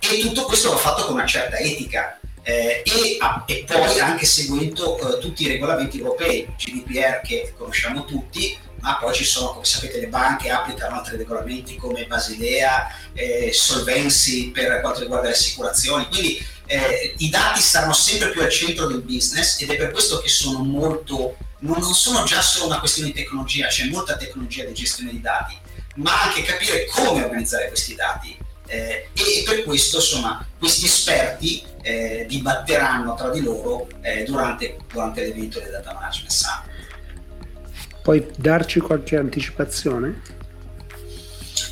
[0.00, 4.26] E tutto questo va fatto con una certa etica eh, e, ah, e, poi anche
[4.26, 9.64] seguendo eh, tutti i regolamenti europei, GDPR che conosciamo tutti, ma poi ci sono, come
[9.64, 16.08] sapete, le banche applicano altri regolamenti come Basilea, eh, Solvency per quanto riguarda le assicurazioni,
[16.08, 20.18] quindi eh, i dati stanno sempre più al centro del business ed è per questo
[20.18, 24.74] che sono molto, non sono già solo una questione di tecnologia, c'è molta tecnologia di
[24.74, 25.56] gestione di dati,
[25.96, 28.36] ma anche capire come organizzare questi dati.
[28.66, 35.20] Eh, e per questo insomma questi esperti eh, dibatteranno tra di loro eh, durante, durante
[35.20, 36.71] l'evento del Data Management Summit.
[38.02, 40.20] Puoi darci qualche anticipazione?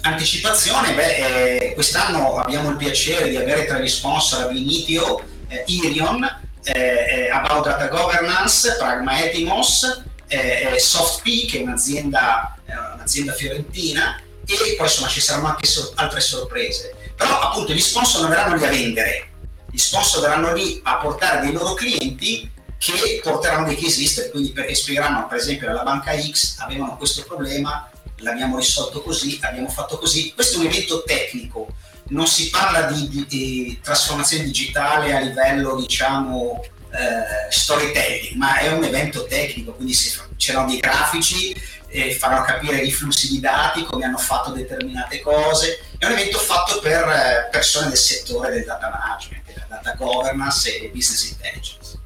[0.02, 6.24] Anticipazione, beh, eh, quest'anno abbiamo il piacere di avere tra gli sponsor Vinitio, eh, Irion,
[6.62, 12.56] eh, eh, About Data Governance, Pragma Etimos, eh, eh SoftP che è un'azienda,
[12.94, 16.94] un'azienda fiorentina e poi insomma ci saranno anche so- altre sorprese.
[17.16, 19.30] Però appunto gli sponsor non verranno lì a vendere,
[19.68, 22.48] gli sponsor verranno lì a portare dei loro clienti
[22.80, 27.24] che porteranno dei case list, quindi perché spiegheranno per esempio alla banca X avevano questo
[27.24, 30.32] problema, l'abbiamo risolto così, abbiamo fatto così.
[30.32, 31.68] Questo è un evento tecnico,
[32.08, 38.72] non si parla di, di, di trasformazione digitale a livello diciamo eh, storytelling, ma è
[38.72, 41.54] un evento tecnico, quindi si, c'erano dei grafici,
[41.86, 45.84] eh, faranno capire i flussi di dati, come hanno fatto determinate cose.
[45.98, 50.80] È un evento fatto per eh, persone del settore del data management, della data governance
[50.80, 51.99] e business intelligence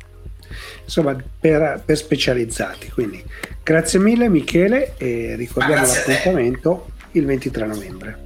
[0.85, 2.91] insomma per, per specializzati.
[2.91, 3.23] Quindi
[3.63, 8.24] grazie mille Michele e ricordiamo l'appuntamento il 23 novembre.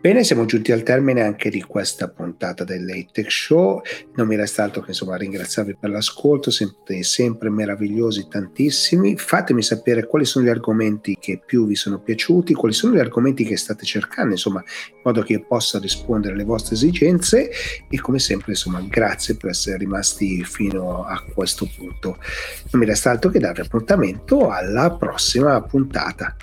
[0.00, 3.82] Bene, siamo giunti al termine anche di questa puntata del Late Tech Show.
[4.14, 9.18] Non mi resta altro che insomma ringraziarvi per l'ascolto, siete sempre meravigliosi, tantissimi.
[9.18, 13.44] Fatemi sapere quali sono gli argomenti che più vi sono piaciuti, quali sono gli argomenti
[13.44, 17.50] che state cercando, insomma, in modo che io possa rispondere alle vostre esigenze.
[17.90, 22.16] E come sempre, insomma, grazie per essere rimasti fino a questo punto.
[22.70, 26.34] Non mi resta altro che darvi appuntamento alla prossima puntata.